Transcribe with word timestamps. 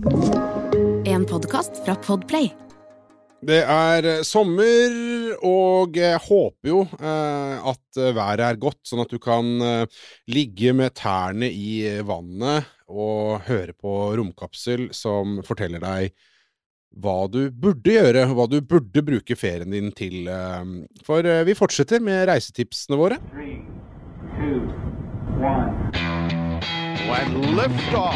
En 0.00 1.26
podkast 1.28 1.82
fra 1.84 1.92
Podplay. 2.00 2.46
Det 3.44 3.58
er 3.68 4.06
eh, 4.08 4.22
sommer, 4.24 4.94
og 5.44 5.98
jeg 6.00 6.16
håper 6.24 6.70
jo 6.70 6.78
eh, 6.96 7.68
at 7.68 7.98
eh, 8.00 8.14
været 8.16 8.44
er 8.46 8.60
godt, 8.62 8.78
sånn 8.88 9.02
at 9.04 9.12
du 9.12 9.18
kan 9.20 9.44
ligge 10.32 10.72
med 10.76 10.94
tærne 10.96 11.50
i 11.52 12.00
vannet 12.06 12.70
og 12.88 13.44
høre 13.50 13.76
på 13.76 13.92
Romkapsel, 14.16 14.88
som 14.96 15.42
forteller 15.44 15.84
deg 15.84 16.16
hva 16.96 17.18
du 17.28 17.42
burde 17.52 17.98
gjøre, 17.98 18.24
hva 18.32 18.48
du 18.48 18.56
burde 18.64 19.04
bruke 19.04 19.36
ferien 19.36 19.76
din 19.76 19.92
til. 19.92 20.32
For 21.06 21.28
vi 21.46 21.58
fortsetter 21.58 22.00
med 22.02 22.24
reisetipsene 22.32 22.98
våre. 22.98 23.20
Three, 23.36 23.60
two, 24.40 24.64
one. 25.44 26.19
And 27.14 27.56
lift 27.56 27.94
off. 27.94 28.14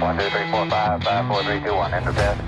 One, 0.00 0.18
two, 0.18 0.28
three, 0.30 0.50
four, 0.50 0.68
five, 0.68 1.02
five, 1.02 1.26
four, 1.28 1.42
three, 1.44 1.60
two, 1.60 1.74
one. 1.74 1.92
Enter 1.94 2.12
bed. 2.12 2.38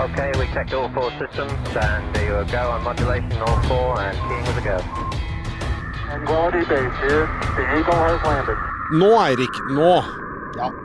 Okay, 0.00 0.32
we 0.38 0.46
checked 0.46 0.72
all 0.74 0.88
four 0.90 1.10
systems, 1.18 1.52
and 1.76 2.14
there 2.14 2.42
you 2.42 2.50
go 2.50 2.70
on 2.70 2.82
modulation, 2.82 3.32
all 3.42 3.62
four, 3.62 4.00
and 4.00 4.16
keying 4.28 4.44
with 4.46 4.58
a 4.58 4.64
go. 4.64 4.80
Quality 6.26 6.60
base 6.60 6.96
here. 7.00 7.26
The 7.56 7.78
Eagle 7.78 7.94
has 7.94 8.22
landed. 8.24 8.56
Nå, 8.92 9.10
Eirik, 9.18 9.54
nå. 9.70 10.02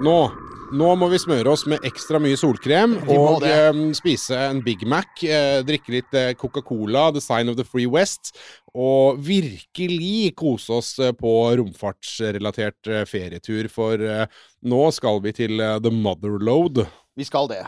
Nå. 0.02 0.48
Nå 0.70 0.90
må 1.02 1.08
vi 1.09 1.18
smøre 1.18 1.50
oss 1.50 1.64
med 1.70 1.82
ekstra 1.88 2.20
mye 2.22 2.38
solkrem 2.38 2.91
og 3.10 3.41
eh, 3.48 3.80
spise 3.98 4.38
en 4.38 4.60
Big 4.62 4.84
Mac, 4.86 5.18
eh, 5.26 5.64
drikke 5.66 5.96
litt 5.96 6.14
eh, 6.18 6.34
Coca-Cola, 6.38 7.08
The 7.16 7.23
Sign 7.23 7.50
of 7.50 7.58
the 7.58 7.66
Free 7.66 7.90
West, 7.90 8.36
og 8.77 9.18
virkelig 9.26 10.36
kose 10.38 10.77
oss 10.77 10.91
eh, 11.02 11.16
på 11.18 11.34
romfartsrelatert 11.58 12.91
ferietur, 13.10 13.72
for 13.74 13.98
nå 13.98 14.84
skal 14.94 15.24
vi 15.26 15.34
til 15.41 15.58
The 15.58 15.94
Motherload. 15.96 16.84
Vi 17.18 17.26
skal 17.26 17.49
det. 17.49 17.63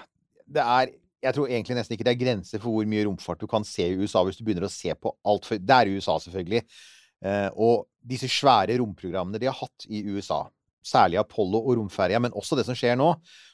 Det 0.45 0.61
er 0.61 0.93
Jeg 1.21 1.37
tror 1.37 1.49
egentlig 1.49 1.77
nesten 1.77 1.97
ikke 1.97 2.05
det 2.05 2.15
er 2.15 2.21
grenser 2.21 2.61
for 2.61 2.73
hvor 2.73 2.85
mye 2.89 3.05
romfart 3.05 3.41
du 3.41 3.49
kan 3.49 3.65
se 3.65 3.85
i 3.85 3.97
USA 3.97 4.23
hvis 4.25 4.37
du 4.39 4.45
begynner 4.45 4.69
å 4.69 4.73
se 4.73 4.93
på 4.93 5.11
alt 5.25 5.45
for 5.49 5.57
Det 5.57 5.75
er 5.75 5.89
i 5.89 5.97
USA, 5.97 6.15
selvfølgelig. 6.21 6.63
Og 7.61 7.85
disse 8.01 8.29
svære 8.29 8.79
romprogrammene 8.81 9.37
de 9.37 9.45
har 9.45 9.57
hatt 9.59 9.85
i 9.85 10.01
USA, 10.09 10.47
særlig 10.85 11.19
Apollo 11.21 11.61
og 11.61 11.77
romferja, 11.79 12.19
men 12.21 12.33
også 12.37 12.57
det 12.59 12.65
som 12.67 12.77
skjer 12.77 12.97
nå, 12.99 13.13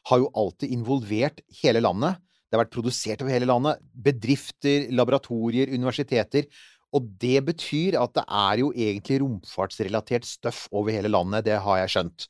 har 0.10 0.22
jo 0.22 0.32
alltid 0.38 0.74
involvert 0.74 1.44
hele 1.62 1.84
landet. 1.84 2.20
Det 2.48 2.56
har 2.56 2.64
vært 2.64 2.76
produsert 2.76 3.24
over 3.24 3.34
hele 3.36 3.50
landet. 3.50 3.84
Bedrifter, 3.92 4.88
laboratorier, 4.96 5.74
universiteter. 5.74 6.48
Og 6.96 7.08
det 7.20 7.42
betyr 7.50 7.98
at 8.00 8.14
det 8.16 8.24
er 8.24 8.62
jo 8.64 8.70
egentlig 8.72 9.20
romfartsrelatert 9.24 10.28
støff 10.28 10.66
over 10.72 10.96
hele 10.96 11.12
landet. 11.12 11.46
Det 11.50 11.58
har 11.64 11.82
jeg 11.84 11.94
skjønt. 11.98 12.28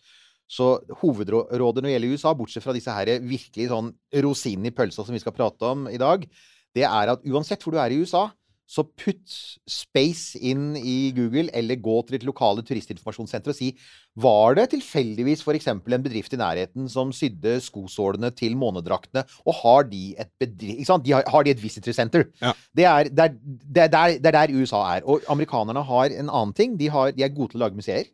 Så 0.48 0.78
hovedrådet 1.02 1.84
når 1.84 1.90
det 1.90 1.94
gjelder 1.94 2.16
USA, 2.16 2.34
bortsett 2.40 2.64
fra 2.64 2.74
disse 2.76 2.94
her 2.94 3.12
virkelig 3.20 3.68
sånn 3.70 3.92
rosinen 4.24 4.70
i 4.70 4.74
pølsa 4.74 5.04
som 5.04 5.16
vi 5.16 5.22
skal 5.22 5.36
prate 5.36 5.74
om 5.76 5.90
i 5.92 6.00
dag, 6.02 6.24
det 6.76 6.86
er 6.88 7.12
at 7.14 7.26
uansett 7.28 7.64
hvor 7.64 7.76
du 7.76 7.82
er 7.82 7.94
i 7.94 8.00
USA, 8.00 8.30
så 8.68 8.84
putt 8.84 9.32
space 9.70 10.40
inn 10.44 10.76
i 10.76 11.14
Google, 11.16 11.48
eller 11.56 11.80
gå 11.80 11.96
til 12.04 12.18
ditt 12.18 12.26
lokale 12.28 12.66
turistinformasjonssenter 12.68 13.54
og 13.54 13.58
si 13.58 13.72
var 14.18 14.58
det 14.58 14.66
tilfeldigvis 14.74 15.44
f.eks. 15.46 15.70
en 15.72 15.82
bedrift 16.04 16.34
i 16.34 16.40
nærheten 16.42 16.90
som 16.92 17.14
sydde 17.16 17.60
skosålene 17.64 18.32
til 18.36 18.58
månedraktene, 18.60 19.24
og 19.46 19.60
har 19.62 19.88
de 19.92 20.04
et 20.20 20.32
bedrift, 20.42 20.82
ikke 20.82 20.90
sant? 20.90 21.06
De 21.06 21.14
har, 21.16 21.24
har 21.32 21.46
de 21.46 21.54
et 21.54 21.64
visitor 21.64 21.96
center? 21.96 22.28
Ja. 22.42 22.54
Det, 22.76 22.88
er, 22.90 23.12
det, 23.14 23.28
er, 23.28 23.38
det, 23.46 23.84
er 23.86 23.94
der, 23.94 24.18
det 24.18 24.32
er 24.32 24.38
der 24.40 24.56
USA 24.58 24.84
er. 24.98 25.06
Og 25.06 25.22
amerikanerne 25.30 25.86
har 25.86 26.12
en 26.18 26.32
annen 26.32 26.56
ting. 26.58 26.76
De, 26.80 26.90
har, 26.90 27.14
de 27.14 27.24
er 27.24 27.34
gode 27.36 27.54
til 27.54 27.62
å 27.62 27.68
lage 27.68 27.78
museer. 27.78 28.10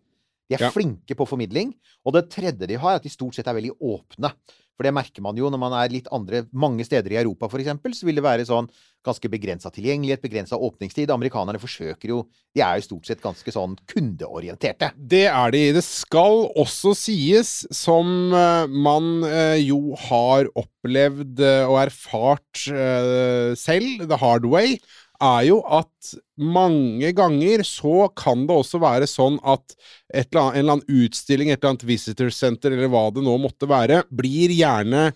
De 0.53 0.59
er 0.61 0.67
Ja. 0.67 0.73
flinke 0.73 1.17
på 1.17 1.27
formidling. 1.27 1.73
Og 2.05 2.13
det 2.13 2.29
tredje 2.29 2.67
de 2.67 2.77
har, 2.77 2.93
er 2.93 3.01
at 3.01 3.03
de 3.03 3.09
stort 3.09 3.35
sett 3.35 3.47
er 3.47 3.57
veldig 3.57 3.73
åpne. 3.81 4.33
For 4.73 4.87
det 4.87 4.93
merker 4.95 5.21
man 5.21 5.37
jo 5.37 5.51
når 5.53 5.61
man 5.61 5.75
er 5.77 5.91
litt 5.93 6.07
andre 6.13 6.47
Mange 6.51 6.85
steder 6.87 7.13
i 7.13 7.19
Europa, 7.21 7.45
eksempel, 7.61 7.93
så 7.93 8.07
vil 8.07 8.17
det 8.17 8.25
være 8.25 8.45
sånn 8.47 8.69
ganske 9.05 9.29
begrensa 9.29 9.69
tilgjengelighet, 9.73 10.21
begrensa 10.23 10.57
åpningstid. 10.57 11.11
Amerikanerne 11.13 11.59
forsøker 11.61 12.09
jo 12.09 12.23
De 12.55 12.61
er 12.63 12.79
jo 12.79 12.87
stort 12.87 13.05
sett 13.09 13.21
ganske 13.21 13.53
sånn 13.53 13.75
kundeorienterte. 13.89 14.92
Det 14.97 15.25
er 15.27 15.53
de. 15.53 15.63
Det 15.77 15.83
skal 15.83 16.47
også 16.59 16.93
sies, 16.97 17.53
som 17.73 18.33
eh, 18.33 18.65
man 18.67 19.23
eh, 19.27 19.59
jo 19.63 19.95
har 20.08 20.49
opplevd 20.55 21.42
eh, 21.43 21.65
og 21.69 21.80
erfart 21.83 22.63
selv, 22.63 24.08
the 24.08 24.17
hard 24.17 24.45
way, 24.45 24.77
er 25.23 25.44
jo 25.48 25.60
at 25.80 26.14
mange 26.44 27.11
ganger 27.16 27.64
så 27.67 28.08
kan 28.17 28.45
det 28.50 28.56
også 28.56 28.80
være 28.84 29.08
sånn 29.10 29.38
at 29.44 29.76
eller 30.14 30.42
annet, 30.42 30.56
en 30.56 30.60
eller 30.64 30.76
annen 30.78 31.04
utstilling, 31.06 31.52
et 31.54 31.60
eller 31.61 31.76
annet 31.76 31.86
visitor 31.88 32.34
center, 32.36 32.73
eller 32.76 32.92
hva 32.92 33.08
det 33.16 33.23
nå 33.26 33.38
måtte 33.42 33.70
være, 33.70 34.04
blir 34.11 34.52
gjerne 34.56 35.11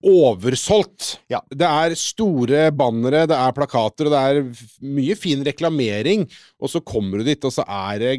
oversolgt. 0.00 1.18
Ja. 1.32 1.42
Det 1.52 1.66
er 1.68 1.94
store 1.98 2.68
bannere, 2.72 3.26
det 3.28 3.36
er 3.36 3.56
plakater, 3.56 4.08
og 4.08 4.14
det 4.14 4.20
er 4.20 4.86
mye 4.96 5.16
fin 5.18 5.42
reklamering, 5.44 6.24
og 6.60 6.72
så 6.72 6.80
kommer 6.80 7.20
du 7.20 7.28
dit, 7.28 7.44
og 7.44 7.52
så 7.52 7.66
er 7.66 8.00
det 8.00 8.14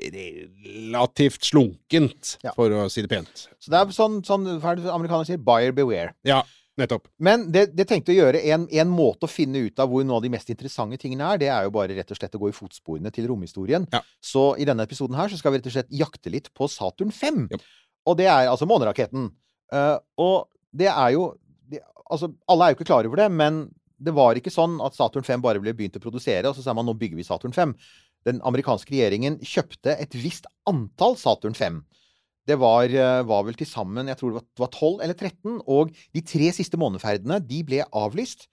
relativt 0.00 1.44
slunkent, 1.44 2.38
Ja. 2.42 2.52
for 2.56 2.70
å 2.72 2.86
si 2.90 3.02
det 3.04 3.10
pent. 3.10 3.48
Så 3.60 3.70
det 3.70 3.78
er 3.78 3.92
sånn, 3.92 4.22
sånn 4.24 4.46
er 4.48 4.60
amerikanerne 4.90 5.26
sier? 5.28 5.36
Buyer 5.38 5.72
beware. 5.76 6.14
Ja, 6.24 6.42
nettopp. 6.80 7.08
Men 7.22 7.46
det, 7.52 7.68
det 7.76 7.86
tenkte 7.90 8.14
å 8.14 8.16
gjøre 8.16 8.42
en, 8.54 8.66
en 8.70 8.92
måte 8.92 9.28
å 9.28 9.30
finne 9.30 9.62
ut 9.66 9.82
av 9.82 9.90
hvor 9.90 10.04
noen 10.04 10.18
av 10.18 10.24
de 10.24 10.32
mest 10.32 10.50
interessante 10.52 10.98
tingene 11.00 11.28
er, 11.32 11.40
det 11.42 11.50
er 11.52 11.66
jo 11.66 11.74
bare 11.74 11.96
rett 11.96 12.12
og 12.12 12.18
slett 12.18 12.36
å 12.36 12.40
gå 12.42 12.50
i 12.50 12.56
fotsporene 12.56 13.12
til 13.14 13.28
romhistorien. 13.30 13.86
Ja. 13.92 14.02
Så 14.24 14.52
i 14.60 14.66
denne 14.68 14.86
episoden 14.88 15.18
her 15.18 15.30
så 15.30 15.38
skal 15.40 15.54
vi 15.54 15.60
rett 15.60 15.70
og 15.70 15.76
slett 15.76 15.92
jakte 15.94 16.32
litt 16.32 16.50
på 16.56 16.68
Saturn 16.70 17.12
5. 17.14 17.44
Ja. 17.52 17.60
Og 18.10 18.16
det 18.20 18.30
er 18.32 18.50
altså 18.50 18.68
måneraketten. 18.68 19.28
Uh, 19.70 19.98
og 20.18 20.48
det 20.74 20.90
er 20.90 21.14
jo 21.14 21.30
det, 21.70 21.84
Altså, 22.10 22.32
alle 22.50 22.66
er 22.66 22.72
jo 22.72 22.80
ikke 22.80 22.88
klar 22.88 23.06
over 23.06 23.20
det, 23.20 23.28
men 23.30 23.68
det 24.02 24.14
var 24.16 24.38
ikke 24.38 24.50
sånn 24.50 24.80
at 24.82 24.96
Saturn 24.96 25.22
5 25.22 25.42
bare 25.44 25.60
ble 25.62 25.74
begynt 25.76 25.98
å 26.00 26.02
produsere, 26.02 26.48
og 26.48 26.56
så 26.56 26.64
sa 26.64 26.74
man 26.74 26.88
nå 26.88 26.96
bygger 26.98 27.20
vi 27.20 27.26
Saturn 27.26 27.54
5. 27.54 27.74
Den 28.26 28.40
amerikanske 28.48 28.90
regjeringen 28.92 29.38
kjøpte 29.46 29.94
et 29.94 30.16
visst 30.18 30.48
antall 30.68 31.14
Saturn 31.20 31.54
5. 31.54 31.78
Det 32.50 32.56
var, 32.58 32.90
eh, 32.90 33.22
var 33.28 33.44
vel 33.46 33.54
til 33.58 33.68
sammen 33.70 34.10
jeg 34.10 34.18
tror 34.18 34.34
det 34.34 34.42
var- 34.58 34.72
12 34.74 35.02
eller 35.04 35.14
13, 35.14 35.60
og 35.70 35.92
de 36.14 36.20
tre 36.26 36.50
siste 36.56 36.78
måneferdene 36.80 37.38
de 37.46 37.62
ble 37.62 37.84
avlyst. 37.94 38.48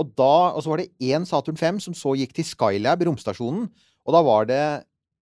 Og, 0.00 0.14
da, 0.16 0.50
og 0.56 0.62
så 0.64 0.72
var 0.72 0.80
det 0.80 0.92
én 0.98 1.26
Saturn 1.28 1.58
5 1.60 1.80
som 1.84 1.94
så 1.94 2.14
gikk 2.16 2.32
til 2.32 2.44
Skylab, 2.48 3.04
romstasjonen. 3.04 3.68
Og 4.06 4.14
da 4.16 4.22
var 4.24 4.46
det 4.48 4.62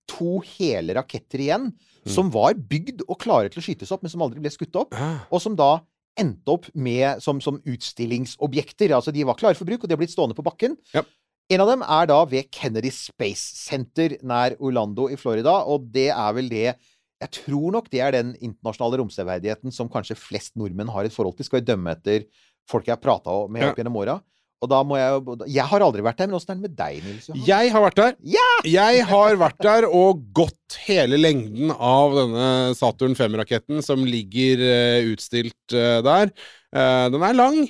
to 0.09 0.39
hele 0.57 0.95
raketter 0.97 1.43
igjen, 1.43 1.73
som 2.07 2.31
var 2.33 2.55
bygd 2.55 3.03
og 3.09 3.19
klare 3.21 3.51
til 3.51 3.61
å 3.61 3.65
skytes 3.67 3.91
opp, 3.93 4.03
men 4.03 4.11
som 4.11 4.23
aldri 4.25 4.41
ble 4.41 4.51
skutt 4.51 4.75
opp. 4.79 4.95
Og 5.31 5.43
som 5.43 5.55
da 5.59 5.81
endte 6.19 6.49
opp 6.55 6.67
med 6.75 7.21
som, 7.23 7.41
som 7.41 7.61
utstillingsobjekter. 7.69 8.91
Altså 8.97 9.13
de 9.15 9.25
var 9.25 9.39
klare 9.39 9.59
for 9.59 9.69
bruk, 9.69 9.83
og 9.85 9.89
de 9.89 9.95
har 9.95 10.01
blitt 10.01 10.15
stående 10.15 10.37
på 10.39 10.45
bakken. 10.47 10.77
Ja. 10.95 11.03
En 11.51 11.61
av 11.65 11.71
dem 11.73 11.83
er 11.83 12.07
da 12.07 12.25
ved 12.31 12.51
Kennedy 12.55 12.91
Space 12.95 13.57
Center 13.59 14.17
nær 14.23 14.55
Orlando 14.63 15.09
i 15.11 15.19
Florida, 15.19 15.61
og 15.67 15.89
det 15.93 16.09
er 16.15 16.33
vel 16.37 16.49
det 16.51 16.77
Jeg 17.21 17.33
tror 17.43 17.75
nok 17.77 17.91
det 17.93 18.01
er 18.01 18.17
den 18.17 18.33
internasjonale 18.41 19.03
romseverdigheten 19.03 19.75
som 19.75 19.91
kanskje 19.93 20.17
flest 20.17 20.55
nordmenn 20.57 20.91
har 20.93 21.05
et 21.05 21.15
forhold 21.15 21.37
til, 21.37 21.49
skal 21.49 21.61
vi 21.61 21.69
dømme 21.69 21.93
etter 21.93 22.25
folk 22.71 22.87
jeg 22.89 22.97
har 22.97 23.03
prata 23.03 23.35
med 23.53 23.67
opp 23.69 23.81
gjennom 23.81 23.99
åra. 24.01 24.21
Og 24.61 24.69
da 24.69 24.81
må 24.85 24.99
jeg 24.99 25.13
jo 25.15 25.37
Jeg 25.49 25.65
har 25.71 25.83
aldri 25.85 26.03
vært 26.05 26.19
der, 26.21 26.29
men 26.29 26.37
åssen 26.37 26.53
er 26.53 26.59
det 26.59 26.67
med 26.67 26.77
deg, 26.77 26.97
Nils 27.05 27.29
Johan? 27.31 27.43
Jeg 27.49 27.73
har 27.73 27.85
vært 27.87 28.01
der. 28.01 28.17
Ja! 28.29 28.49
Jeg 28.69 29.05
har 29.09 29.37
vært 29.41 29.61
der 29.65 29.87
og 29.89 30.25
gått 30.37 30.77
hele 30.85 31.17
lengden 31.21 31.73
av 31.73 32.17
denne 32.19 32.49
Saturn 32.77 33.17
5-raketten 33.17 33.81
som 33.85 34.05
ligger 34.05 34.65
eh, 34.67 35.09
utstilt 35.15 35.77
eh, 35.77 36.01
der. 36.05 36.33
Eh, 36.77 37.07
den 37.15 37.25
er 37.25 37.39
lang, 37.39 37.63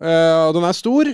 og 0.00 0.54
den 0.56 0.64
er 0.64 0.76
stor. 0.76 1.12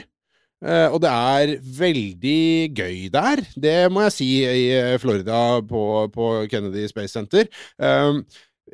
Eh, 0.65 0.89
og 0.89 1.01
det 1.05 1.13
er 1.13 1.55
veldig 1.81 2.41
gøy 2.77 3.07
der, 3.13 3.45
det 3.57 3.79
må 3.93 4.07
jeg 4.07 4.17
si, 4.17 4.31
i 4.47 4.67
eh, 4.77 4.97
Florida 5.03 5.61
på, 5.67 6.07
på 6.15 6.33
Kennedy 6.53 6.87
Space 6.91 7.13
Center. 7.17 7.49
Eh, 7.77 8.23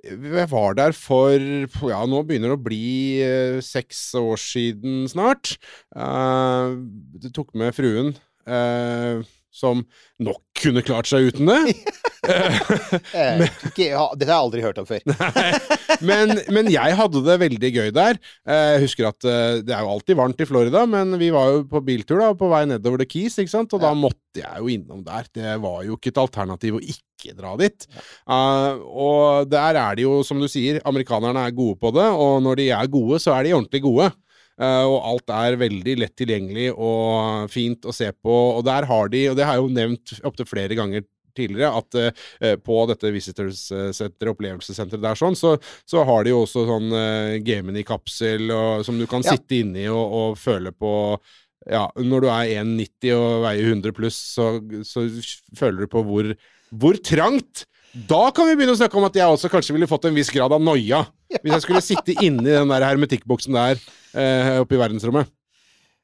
jeg 0.03 0.49
var 0.51 0.75
der 0.75 0.95
for 0.97 1.37
Ja, 1.91 2.01
nå 2.09 2.23
begynner 2.27 2.53
det 2.53 2.57
å 2.57 2.65
bli 2.65 2.87
uh, 3.23 3.61
seks 3.63 4.01
år 4.19 4.41
siden 4.41 5.05
snart. 5.11 5.57
Uh, 5.95 6.81
det 7.23 7.35
tok 7.37 7.53
med 7.59 7.75
fruen, 7.77 8.15
eh, 8.47 9.23
som 9.53 9.85
nok 10.23 10.43
kunne 10.63 10.83
klart 10.87 11.11
seg 11.11 11.31
uten 11.31 11.51
det. 11.51 11.61
men, 13.39 13.49
ikke, 13.67 13.89
ja, 13.91 14.05
dette 14.15 14.31
har 14.31 14.37
jeg 14.37 14.47
aldri 14.47 14.63
hørt 14.63 14.79
om 14.79 14.87
før. 14.87 15.03
men, 16.09 16.37
men 16.55 16.69
jeg 16.71 16.95
hadde 16.99 17.23
det 17.27 17.39
veldig 17.43 17.71
gøy 17.75 17.91
der. 17.95 18.21
Eh, 18.47 18.67
Jeg 18.77 18.85
husker 18.85 19.09
at 19.11 19.27
eh, 19.27 19.59
det 19.67 19.75
er 19.75 19.83
jo 19.83 19.91
alltid 19.97 20.19
varmt 20.21 20.43
i 20.43 20.47
Florida, 20.47 20.85
men 20.87 21.17
vi 21.19 21.33
var 21.35 21.51
jo 21.51 21.65
på 21.71 21.83
biltur 21.85 22.23
da, 22.23 22.31
på 22.39 22.51
vei 22.53 22.63
nedover 22.71 23.03
The 23.03 23.09
Keys, 23.11 23.41
ikke 23.43 23.55
sant? 23.57 23.75
og 23.75 23.83
da 23.83 23.91
måtte 23.99 24.39
jeg 24.39 24.63
jo 24.63 24.71
innom 24.71 25.03
der. 25.07 25.27
Det 25.35 25.57
var 25.65 25.83
jo 25.89 25.99
ikke 25.99 26.13
et 26.15 26.23
alternativ 26.23 26.79
å 26.79 26.85
ikke 26.95 27.35
dra 27.39 27.57
dit. 27.59 27.89
Uh, 28.31 28.79
og 28.87 29.51
der 29.51 29.79
er 29.83 29.99
de 29.99 30.07
jo, 30.07 30.21
som 30.27 30.39
du 30.43 30.47
sier, 30.51 30.79
amerikanerne 30.89 31.43
er 31.43 31.59
gode 31.59 31.79
på 31.83 31.91
det, 31.95 32.07
og 32.07 32.39
når 32.47 32.63
de 32.63 32.71
er 32.79 32.93
gode, 32.93 33.19
så 33.23 33.35
er 33.35 33.49
de 33.49 33.57
ordentlig 33.59 33.83
gode. 33.85 34.13
Eh, 34.61 34.85
og 34.85 34.99
alt 35.09 35.33
er 35.33 35.57
veldig 35.61 35.97
lett 36.03 36.15
tilgjengelig 36.19 36.69
og 36.75 37.49
fint 37.53 37.87
å 37.89 37.95
se 37.97 38.11
på. 38.13 38.37
Og 38.59 38.65
der 38.69 38.87
har 38.91 39.09
de, 39.13 39.25
og 39.33 39.39
det 39.39 39.49
har 39.49 39.59
jeg 39.59 39.65
jo 39.65 39.75
nevnt 39.79 40.15
opptil 40.29 40.49
flere 40.51 40.77
ganger 40.79 41.07
tidligere, 41.33 41.71
at 41.81 41.97
eh, 41.97 42.57
på 42.61 42.75
dette 42.91 43.09
visitorsenteret, 43.15 44.27
opplevelsessenteret 44.35 45.01
der 45.01 45.17
sånn, 45.17 45.37
så, 45.39 45.55
så 45.89 46.03
har 46.05 46.27
de 46.27 46.35
jo 46.35 46.43
også 46.45 46.67
sånn 46.69 46.93
eh, 46.93 47.39
gamen 47.47 47.79
i 47.81 47.87
kapsel 47.89 48.53
som 48.85 48.99
du 49.01 49.07
kan 49.09 49.25
Ja. 49.25 49.39
sitte 49.39 49.63
inni 49.63 49.87
og, 49.89 50.03
og 50.19 50.37
føle 50.41 50.75
på 50.77 50.93
ja, 51.71 51.87
når 51.95 52.25
du 52.25 52.27
er 52.27 52.53
1,90 52.65 53.13
og 53.15 53.45
veier 53.47 53.69
100 53.71 53.93
pluss, 53.95 54.17
så, 54.35 54.49
så 54.85 55.07
føler 55.57 55.85
du 55.87 55.93
på 55.93 56.03
hvor, 56.05 56.33
hvor 56.75 56.99
trangt 57.07 57.65
Da 58.11 58.31
kan 58.35 58.49
vi 58.49 58.57
begynne 58.59 58.75
å 58.75 58.81
snakke 58.81 58.97
om 58.99 59.05
at 59.07 59.17
jeg 59.17 59.31
også 59.31 59.51
kanskje 59.53 59.77
ville 59.77 59.87
fått 59.89 60.09
en 60.09 60.17
viss 60.17 60.31
grad 60.33 60.53
av 60.57 60.63
noia. 60.65 61.03
Hvis 61.41 61.55
jeg 61.57 61.65
skulle 61.65 61.85
sitte 61.85 62.17
inni 62.21 62.51
den 62.51 62.73
der 62.73 62.85
hermetikkboksen 62.87 63.57
der 63.57 63.79
eh, 63.79 64.59
oppe 64.61 64.77
i 64.77 64.83
verdensrommet. 64.83 65.31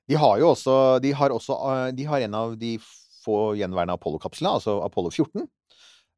De 0.08 0.16
har 0.16 0.38
jo 0.40 0.54
også 0.54 0.75
De 1.04 1.12
har, 1.12 1.34
også, 1.34 1.58
eh, 1.72 1.90
de 1.96 2.08
har 2.08 2.25
en 2.25 2.38
av 2.38 2.56
de 2.60 2.76
få 3.25 3.54
gjenværende 3.58 3.96
Apollo-kapslene, 3.98 4.54
altså 4.56 4.78
Apollo 4.86 5.10
14, 5.12 5.44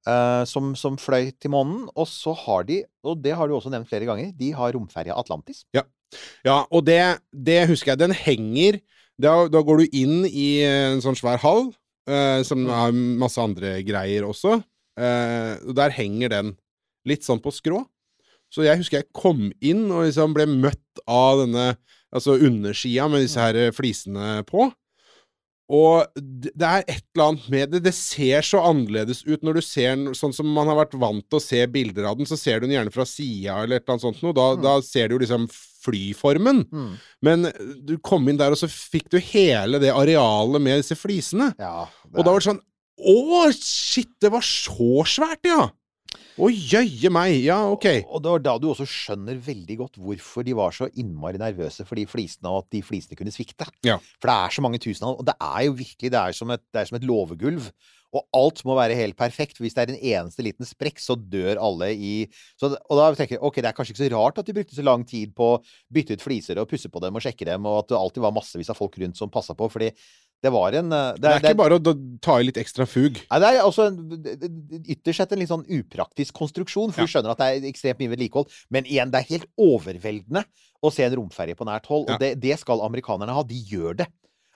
eh, 0.06 0.44
som, 0.46 0.74
som 0.78 0.98
fløy 1.00 1.32
til 1.42 1.50
månen. 1.56 1.88
Og 1.96 2.06
så 2.08 2.34
har 2.44 2.68
de, 2.68 2.84
og 3.02 3.18
det 3.24 3.34
har 3.38 3.50
du 3.50 3.56
også 3.56 3.72
nevnt 3.72 3.90
flere 3.90 4.06
ganger, 4.06 4.30
de 4.38 4.52
har 4.54 4.76
romferja 4.76 5.18
Atlantis. 5.18 5.64
Ja, 6.46 6.64
og 6.70 6.86
det, 6.86 7.00
det 7.30 7.64
husker 7.70 7.94
jeg. 7.94 8.02
Den 8.02 8.14
henger 8.16 8.80
da, 9.20 9.44
da 9.52 9.62
går 9.64 9.82
du 9.82 9.96
inn 10.00 10.24
i 10.26 10.62
en 10.64 11.02
sånn 11.04 11.18
svær 11.18 11.40
hall, 11.42 11.70
eh, 12.08 12.40
som 12.46 12.64
har 12.70 12.94
masse 12.94 13.40
andre 13.42 13.78
greier 13.86 14.26
også. 14.28 14.60
Eh, 15.00 15.54
og 15.66 15.74
der 15.78 15.94
henger 15.94 16.32
den 16.32 16.54
litt 17.08 17.26
sånn 17.26 17.42
på 17.42 17.52
skrå. 17.54 17.82
Så 18.50 18.66
jeg 18.66 18.80
husker 18.80 19.00
jeg 19.00 19.12
kom 19.16 19.48
inn 19.62 19.86
og 19.88 20.08
liksom 20.08 20.34
ble 20.36 20.48
møtt 20.50 21.02
av 21.06 21.44
denne 21.44 21.72
altså 22.10 22.34
undersida 22.42 23.06
med 23.10 23.22
disse 23.24 23.40
her 23.40 23.70
flisene 23.74 24.40
på. 24.48 24.68
Og 25.70 26.02
det 26.18 26.50
det 26.58 26.66
er 26.66 26.82
et 26.82 27.04
eller 27.14 27.26
annet 27.28 27.48
med 27.52 27.72
det. 27.72 27.80
Det 27.86 27.92
ser 27.94 28.42
så 28.44 28.62
annerledes 28.66 29.22
ut 29.28 29.44
når 29.46 29.60
du 29.60 29.62
ser 29.62 29.94
den 29.94 30.16
sånn 30.18 30.34
som 30.34 30.48
man 30.50 30.68
har 30.70 30.80
vært 30.80 30.96
vant 30.98 31.22
til 31.30 31.38
å 31.38 31.44
se 31.44 31.60
bilder 31.70 32.08
av 32.10 32.18
den, 32.18 32.26
så 32.28 32.38
ser 32.38 32.58
du 32.58 32.66
den 32.66 32.74
gjerne 32.74 32.94
fra 32.94 33.06
sida 33.06 33.60
eller 33.62 33.78
et 33.78 33.84
eller 33.84 33.94
annet 33.96 34.06
sånt 34.08 34.24
noe. 34.24 34.34
Da, 34.36 34.48
da 34.58 34.74
ser 34.84 35.08
du 35.08 35.14
jo 35.16 35.22
liksom 35.22 35.46
flyformen. 35.80 36.64
Mm. 36.74 36.90
Men 37.24 37.50
du 37.86 37.94
kom 38.04 38.26
inn 38.28 38.40
der, 38.40 38.52
og 38.52 38.60
så 38.60 38.68
fikk 38.68 39.08
du 39.14 39.20
hele 39.30 39.80
det 39.82 39.94
arealet 39.94 40.62
med 40.62 40.82
disse 40.82 40.98
flisene. 40.98 41.52
Ja, 41.60 41.86
Og 42.12 42.20
da 42.20 42.32
var 42.32 42.42
det 42.42 42.50
sånn 42.50 42.64
Å, 43.00 43.46
shit, 43.56 44.10
det 44.20 44.28
var 44.34 44.44
så 44.44 45.06
svært, 45.08 45.46
ja! 45.48 45.70
Å, 46.40 46.48
jøye 46.48 47.10
meg. 47.12 47.34
Ja, 47.44 47.58
ok. 47.68 47.86
Og 48.08 48.22
det 48.24 48.32
var 48.32 48.42
da 48.44 48.54
du 48.56 48.70
også 48.70 48.86
skjønner 48.88 49.36
veldig 49.44 49.76
godt 49.82 49.98
hvorfor 50.00 50.46
de 50.46 50.54
var 50.56 50.72
så 50.72 50.88
innmari 50.88 51.40
nervøse 51.40 51.84
for 51.84 52.00
de 52.00 52.06
flisene, 52.08 52.48
og 52.48 52.64
at 52.64 52.76
de 52.76 52.80
flisene 52.84 53.18
kunne 53.18 53.34
svikte. 53.34 53.68
Ja. 53.84 53.98
For 54.16 54.30
det 54.30 54.36
er 54.36 54.56
så 54.56 54.64
mange 54.64 54.80
tusen 54.80 55.04
av 55.04 55.12
dem, 55.12 55.20
og 55.20 55.28
det 55.28 55.36
er 55.36 55.66
jo 55.66 55.74
virkelig 55.82 56.12
det 56.14 56.22
er 56.22 56.36
som 56.38 56.54
et, 56.54 56.64
det 56.72 56.80
er 56.80 56.88
som 56.88 56.96
et 56.96 57.04
låvegulv. 57.10 57.68
Og 58.10 58.24
alt 58.34 58.64
må 58.66 58.74
være 58.74 58.96
helt 58.98 59.14
perfekt. 59.18 59.60
Hvis 59.62 59.76
det 59.76 59.84
er 59.84 59.92
en 59.92 60.00
eneste 60.00 60.42
liten 60.42 60.66
sprekk, 60.66 60.98
så 60.98 61.14
dør 61.14 61.60
alle 61.62 61.92
i 61.94 62.14
så, 62.58 62.72
Og 62.72 62.98
da 62.98 63.10
tenker 63.14 63.36
jeg 63.36 63.44
ok, 63.46 63.60
det 63.60 63.70
er 63.70 63.76
kanskje 63.76 63.94
ikke 63.94 64.02
så 64.02 64.10
rart 64.16 64.40
at 64.40 64.48
de 64.48 64.56
brukte 64.56 64.78
så 64.78 64.86
lang 64.86 65.04
tid 65.06 65.36
på 65.36 65.52
å 65.52 65.60
bytte 65.92 66.16
ut 66.16 66.24
fliser 66.24 66.58
og 66.58 66.66
pusse 66.72 66.90
på 66.90 67.04
dem 67.04 67.20
og 67.20 67.22
sjekke 67.22 67.46
dem, 67.52 67.68
og 67.68 67.84
at 67.84 67.92
det 67.92 68.00
alltid 68.00 68.24
var 68.24 68.34
massevis 68.34 68.72
av 68.72 68.80
folk 68.80 68.98
rundt 68.98 69.20
som 69.20 69.30
passa 69.30 69.54
på, 69.54 69.68
fordi 69.70 69.92
det 70.42 70.50
var 70.54 70.72
en 70.72 70.92
eh, 70.92 71.12
Det 71.20 71.28
er 71.30 71.40
ikke 71.42 71.56
bare 71.58 71.76
å 71.78 71.94
ta 72.24 72.38
i 72.40 72.46
litt 72.48 72.56
ekstra 72.60 72.86
fug. 72.88 73.18
Nei, 73.30 73.38
det 73.42 73.48
er 73.50 73.60
også 73.66 73.86
en- 73.90 74.22
det- 74.22 74.38
det- 74.40 74.82
ytterst 74.96 75.16
sett 75.20 75.32
en 75.32 75.38
litt 75.42 75.48
sånn 75.50 75.66
upraktisk 75.68 76.32
konstruksjon, 76.32 76.92
for 76.92 77.02
Ja. 77.02 77.06
du 77.06 77.12
skjønner 77.12 77.30
at 77.34 77.38
det 77.38 77.48
er 77.64 77.68
ekstremt 77.72 77.98
mye 78.00 78.14
vedlikehold. 78.16 78.48
Men 78.70 78.84
igjen, 78.84 79.10
det 79.10 79.20
er 79.20 79.30
helt 79.34 79.46
overveldende 79.58 80.44
å 80.82 80.92
se 80.92 81.04
en 81.04 81.12
romferje 81.14 81.54
på 81.56 81.66
nært 81.68 81.86
hold, 81.86 82.08
Ja. 82.08 82.14
og 82.14 82.20
det, 82.20 82.40
det 82.40 82.58
skal 82.58 82.80
amerikanerne 82.80 83.32
ha. 83.36 83.42
De 83.42 83.54
gjør 83.54 83.96
det. 83.98 84.06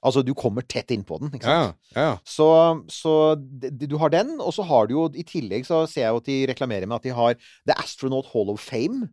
Altså, 0.05 0.23
du 0.23 0.35
kommer 0.35 0.61
tett 0.69 0.89
innpå 0.93 1.19
den, 1.21 1.31
ikke 1.31 1.45
sant. 1.49 1.77
ja. 1.95 2.01
ja. 2.03 2.19
Så, 2.25 2.85
så 2.93 3.37
du 3.89 3.97
har 3.97 4.11
den, 4.11 4.39
og 4.41 4.53
så 4.53 4.63
har 4.65 4.87
du 4.87 4.93
jo 4.95 5.05
i 5.15 5.23
tillegg 5.25 5.65
så 5.65 5.87
ser 5.89 6.03
jeg 6.03 6.11
jo 6.13 6.17
at 6.21 6.25
de 6.25 6.47
reklamerer 6.47 6.87
med 6.87 6.97
at 6.97 7.03
de 7.03 7.09
har 7.17 7.35
The 7.67 7.73
Astronaut 7.79 8.27
Hall 8.33 8.51
of 8.51 8.61
Fame. 8.61 9.09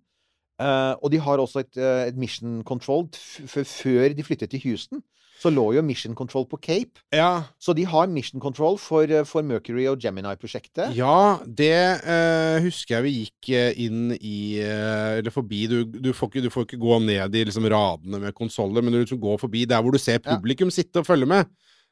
Uh, 0.60 0.94
og 1.02 1.10
de 1.10 1.18
har 1.18 1.38
også 1.42 1.62
et, 1.64 1.78
eh, 1.78 2.08
et 2.12 2.18
Mission 2.18 2.62
Control. 2.64 3.08
Før 3.48 4.14
de 4.14 4.22
flyttet 4.24 4.52
til 4.52 4.60
Houston, 4.68 5.02
så 5.42 5.50
lå 5.50 5.64
jo 5.74 5.82
Mission 5.82 6.14
Control 6.16 6.46
på 6.46 6.60
Cape. 6.62 7.02
ja. 7.16 7.44
Så 7.58 7.74
de 7.74 7.84
har 7.90 8.08
Mission 8.12 8.40
Control 8.44 8.78
for, 8.78 9.10
eh, 9.10 9.24
for 9.26 9.42
Mercury 9.42 9.88
og 9.90 9.98
Gemini-prosjektet. 10.04 10.94
Ja, 10.98 11.40
det 11.46 11.72
eh, 12.06 12.60
husker 12.62 13.00
jeg 13.00 13.06
vi 13.08 13.14
gikk 13.24 13.50
eh, 13.58 13.80
inn 13.88 14.12
i 14.20 14.60
eh, 14.62 15.18
Eller 15.20 15.34
forbi. 15.34 15.64
Du, 15.72 15.80
du, 15.86 16.12
får 16.14 16.30
ikke, 16.30 16.44
du 16.46 16.52
får 16.54 16.68
ikke 16.68 16.80
gå 16.84 17.00
ned 17.08 17.36
i 17.36 17.44
liksom, 17.50 17.66
radene 17.74 18.22
med 18.22 18.36
konsoller, 18.38 18.86
men 18.86 18.94
du 18.94 19.00
liksom 19.02 19.22
går 19.24 19.42
forbi 19.42 19.66
der 19.66 19.82
hvor 19.82 19.92
du 19.96 20.00
ser 20.02 20.20
Ja. 20.22 20.36
publikum 20.36 20.70
sitte 20.74 21.02
og 21.02 21.10
følge 21.10 21.26
med. 21.30 21.50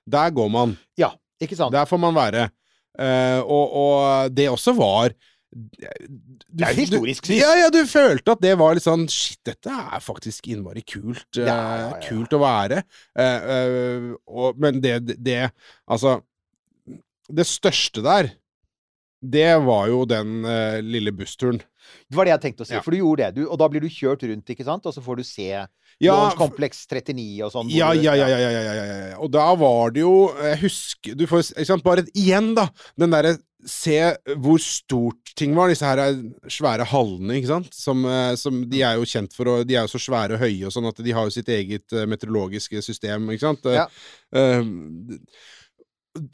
Der 0.09 0.29
går 0.33 0.49
man. 0.53 0.77
Ja, 0.97 1.09
ikke 1.41 1.57
sant? 1.57 1.73
Der 1.73 1.85
får 1.89 1.97
man 2.05 2.15
være. 2.17 2.49
Eh, 2.99 3.39
og, 3.41 3.73
og 3.81 4.33
det 4.35 4.49
også 4.51 4.73
var 4.77 5.13
du, 5.49 5.77
Det 6.53 6.67
er 6.67 6.75
historisk, 6.77 7.25
du. 7.27 7.33
Ja, 7.33 7.55
ja, 7.57 7.69
du 7.73 7.81
følte 7.89 8.35
at 8.35 8.41
det 8.43 8.53
var 8.59 8.75
litt 8.77 8.85
sånn 8.85 9.07
Shit, 9.09 9.39
dette 9.47 9.73
er 9.73 10.03
faktisk 10.03 10.49
innmari 10.51 10.83
kult. 10.85 11.25
eh, 11.37 11.47
Ja, 11.47 11.55
ja, 11.55 11.87
ja. 11.89 12.01
Kult 12.05 12.35
å 12.37 12.41
være. 12.43 12.83
Uh, 13.17 13.23
uh, 13.49 14.11
og, 14.29 14.59
men 14.61 14.81
det, 14.83 14.99
det, 15.17 15.39
Altså 15.89 16.19
Det 17.29 17.47
største 17.49 18.05
der, 18.05 18.31
det 19.19 19.49
var 19.65 19.89
jo 19.91 20.05
den 20.07 20.45
uh, 20.45 20.77
lille 20.85 21.11
bussturen. 21.11 21.59
Det 22.07 22.15
var 22.17 22.27
det 22.27 22.35
jeg 22.35 22.41
tenkte 22.45 22.63
å 22.63 22.69
si. 22.69 22.77
For 22.85 22.93
du 22.93 23.01
gjorde 23.01 23.25
det. 23.25 23.41
Du, 23.41 23.49
og 23.49 23.57
da 23.59 23.67
blir 23.71 23.81
du 23.83 23.89
kjørt 23.89 24.23
rundt, 24.29 24.51
ikke 24.53 24.65
sant? 24.67 24.85
Og 24.85 24.93
så 24.93 25.01
får 25.03 25.19
du 25.19 25.25
se 25.27 25.49
Ja, 25.99 26.15
Complex 26.37 26.85
39 26.87 27.41
og 27.47 27.51
sånn. 27.55 27.71
Ja, 27.73 27.89
ja, 27.97 28.13
ja, 28.15 28.29
ja, 28.29 28.37
ja, 28.37 28.49
ja, 28.53 28.61
ja, 28.61 28.85
ja, 28.85 28.97
ja. 29.09 29.17
Og 29.19 29.31
da 29.33 29.47
var 29.59 29.95
det 29.95 30.03
jo 30.05 30.29
Jeg 30.37 30.59
husker 30.63 31.17
Du 31.17 31.25
får 31.29 31.49
ikke 31.49 31.65
sant, 31.71 31.85
Bare 31.85 32.05
igjen, 32.13 32.53
da. 32.57 32.69
Den 32.99 33.15
derre 33.15 33.35
Se 33.67 33.95
hvor 34.39 34.61
stort 34.63 35.33
ting 35.35 35.51
var. 35.57 35.67
Disse 35.71 35.87
her 35.87 35.99
er 35.99 36.19
svære 36.47 36.85
hallene, 36.87 37.35
ikke 37.39 37.51
sant. 37.51 37.75
Som, 37.75 38.05
eh, 38.07 38.33
som 38.39 38.61
De 38.71 38.83
er 38.85 38.95
jo 38.99 39.07
kjent 39.09 39.35
for 39.35 39.51
å 39.51 39.55
De 39.67 39.75
er 39.75 39.83
jo 39.83 39.91
så 39.91 39.99
svære 39.99 40.37
og 40.37 40.43
høye 40.45 40.69
og 40.69 40.75
sånn 40.75 40.87
at 40.87 41.01
de 41.03 41.15
har 41.15 41.27
jo 41.27 41.35
sitt 41.35 41.51
eget 41.51 41.91
eh, 41.91 42.07
meteorologiske 42.07 42.81
system, 42.85 43.27
ikke 43.33 43.47
sant. 43.49 43.67
Ja. 43.67 43.87
eh, 44.31 44.63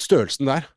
størrelsen 0.01 0.51
der 0.53 0.69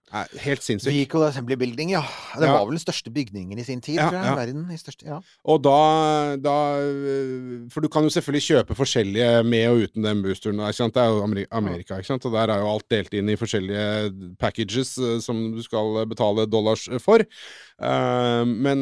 helt 0.42 0.62
sinnssykt. 0.64 0.88
Vehicle 0.92 1.26
Assembly 1.28 1.56
Building, 1.60 1.90
ja. 1.92 2.02
Det 2.38 2.46
Ja. 2.46 2.52
var 2.56 2.64
vel 2.66 2.76
den 2.78 2.82
største 2.82 3.10
bygningen 3.12 3.58
i 3.58 3.64
sin 3.64 3.80
tid, 3.80 3.96
Ja, 3.96 4.08
tror 4.08 4.18
jeg. 4.18 4.24
ja. 4.24 4.34
Verden 4.36 4.70
i 4.72 4.76
største, 4.80 5.04
ja. 5.06 5.18
Og 5.44 5.62
da, 5.62 6.36
da 6.36 6.54
øh, 6.80 7.68
For 7.70 7.80
du 7.80 7.88
kan 7.88 8.02
jo 8.02 8.08
selvfølgelig 8.10 8.46
kjøpe 8.48 8.74
forskjellige 8.78 9.44
med 9.44 9.68
og 9.68 9.76
uten 9.84 10.02
den 10.04 10.22
boosteren. 10.22 10.58
Det 10.58 10.96
er 10.96 11.08
jo 11.12 11.46
Amerika, 11.52 11.96
ikke 11.98 12.06
sant? 12.06 12.24
og 12.24 12.32
der 12.32 12.48
er 12.54 12.60
jo 12.60 12.70
alt 12.72 12.88
delt 12.90 13.12
inn 13.14 13.28
i 13.28 13.36
forskjellige 13.36 14.36
packages 14.38 14.96
øh, 14.98 15.20
som 15.20 15.52
du 15.52 15.62
skal 15.62 16.06
betale 16.08 16.46
dollars 16.46 16.88
for. 17.00 17.18
Eh, 17.20 18.44
men 18.46 18.80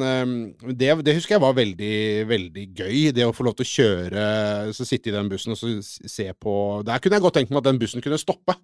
det, 0.79 1.05
det 1.05 1.15
husker 1.15 1.37
jeg 1.37 1.43
var 1.43 1.53
veldig, 1.59 2.29
veldig 2.29 2.67
gøy. 2.77 3.13
Det 3.17 3.27
å 3.27 3.35
få 3.35 3.45
lov 3.49 3.57
til 3.59 3.67
å 3.67 3.73
kjøre, 3.75 4.73
så 4.77 4.87
sitte 4.87 5.11
i 5.11 5.17
den 5.17 5.29
bussen 5.29 5.53
og 5.53 5.59
så 5.59 5.75
se 5.83 6.31
på 6.41 6.83
Der 6.87 6.99
kunne 7.03 7.17
jeg 7.19 7.23
godt 7.23 7.35
tenkt 7.41 7.51
meg 7.51 7.59
at 7.65 7.71
den 7.73 7.79
bussen 7.83 8.01
kunne 8.05 8.19
stoppe. 8.19 8.55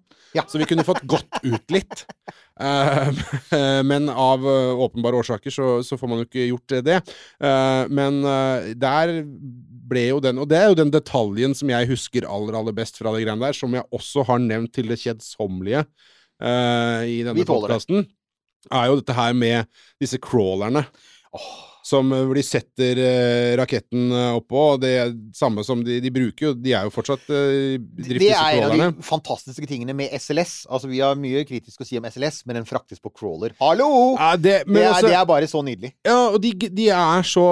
Så 0.49 0.57
vi 0.57 0.65
kunne 0.65 0.85
fått 0.85 1.03
gått 1.05 1.29
ut 1.43 1.71
litt. 1.73 2.05
Eh, 2.59 3.09
men 3.89 4.09
av 4.09 4.45
eh, 4.45 4.79
åpenbare 4.85 5.19
årsaker 5.23 5.53
så, 5.53 5.67
så 5.85 5.97
får 5.97 6.11
man 6.11 6.21
jo 6.21 6.27
ikke 6.27 6.47
gjort 6.51 6.75
det. 6.85 6.99
Eh, 7.43 7.83
men 7.93 8.21
eh, 8.29 8.71
der 8.79 9.21
ble 9.83 10.05
jo 10.07 10.21
den 10.23 10.39
Og 10.39 10.47
det 10.47 10.57
er 10.57 10.69
jo 10.71 10.77
den 10.79 10.93
detaljen 10.93 11.53
som 11.57 11.69
jeg 11.73 11.89
husker 11.89 12.27
aller, 12.29 12.55
aller 12.55 12.75
best 12.75 12.97
fra 12.99 13.11
det 13.13 13.25
greiene 13.25 13.43
der, 13.43 13.57
som 13.57 13.73
jeg 13.75 13.83
også 13.93 14.23
har 14.29 14.39
nevnt 14.41 14.73
til 14.75 14.87
det 14.89 15.01
kjedsommelige 15.01 15.83
i 16.43 17.19
denne 17.23 17.43
podkasten, 17.47 18.01
er 18.73 18.87
jo 18.89 18.95
dette 18.97 19.13
her 19.15 19.35
med 19.37 19.69
disse 20.01 20.17
crawlerne. 20.19 20.81
Som 21.83 22.13
eh, 22.15 22.23
hvor 22.23 22.37
de 22.37 22.43
setter 22.47 22.99
eh, 23.03 23.53
raketten 23.59 24.11
eh, 24.15 24.37
oppå. 24.37 24.61
og 24.73 24.83
Det 24.83 24.93
samme 25.35 25.65
som 25.67 25.81
de, 25.83 25.99
de 26.03 26.11
bruker 26.15 26.47
jo 26.47 26.53
De 26.55 26.71
er 26.71 26.87
jo 26.87 26.93
fortsatt 26.95 27.25
uh, 27.27 27.75
Det 27.75 28.29
er 28.31 28.59
en 28.61 28.67
av 28.69 28.75
de 28.79 29.03
fantastiske 29.03 29.67
tingene 29.69 29.95
med 29.97 30.13
SLS. 30.15 30.63
Altså, 30.71 30.87
vi 30.91 31.01
har 31.03 31.19
mye 31.19 31.43
kritisk 31.47 31.83
å 31.83 31.87
si 31.87 31.99
om 31.99 32.07
SLS, 32.07 32.43
men 32.47 32.61
den 32.61 32.69
fraktes 32.69 33.03
på 33.03 33.11
crawler. 33.11 33.55
Hallo! 33.59 33.89
Ja, 34.15 34.33
det, 34.39 34.61
men 34.67 34.79
det, 34.79 34.85
er, 34.85 34.93
også, 34.93 35.11
det 35.11 35.17
er 35.19 35.27
bare 35.33 35.51
så 35.51 35.63
nydelig. 35.65 35.93
Ja, 36.07 36.19
og 36.29 36.39
de, 36.43 36.53
de 36.71 36.87
er 36.95 37.27
så 37.27 37.47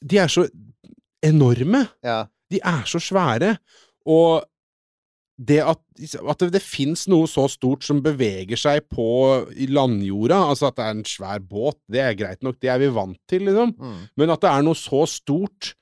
De 0.00 0.22
er 0.22 0.30
så 0.30 0.46
enorme. 1.24 1.86
Ja. 2.04 2.24
De 2.52 2.60
er 2.62 2.82
så 2.86 3.00
svære. 3.02 3.56
Og 4.04 4.44
det 5.34 5.58
at, 5.66 5.80
at 6.22 6.42
det, 6.44 6.50
det 6.54 6.62
fins 6.62 7.06
noe 7.10 7.26
så 7.30 7.48
stort 7.50 7.82
som 7.82 8.02
beveger 8.04 8.58
seg 8.60 8.84
på 8.92 9.06
landjorda, 9.74 10.36
altså 10.52 10.68
at 10.68 10.76
det 10.78 10.84
er 10.84 10.94
en 10.94 11.06
svær 11.08 11.40
båt, 11.42 11.78
det 11.90 12.02
er 12.04 12.18
greit 12.18 12.44
nok, 12.46 12.60
det 12.62 12.70
er 12.70 12.78
vi 12.82 12.90
vant 12.94 13.18
til, 13.30 13.48
liksom. 13.48 13.74
Mm. 13.74 13.96
Men 14.20 14.34
at 14.34 14.44
det 14.44 14.52
er 14.52 14.66
noe 14.66 14.78
så 14.78 15.02
stort 15.10 15.72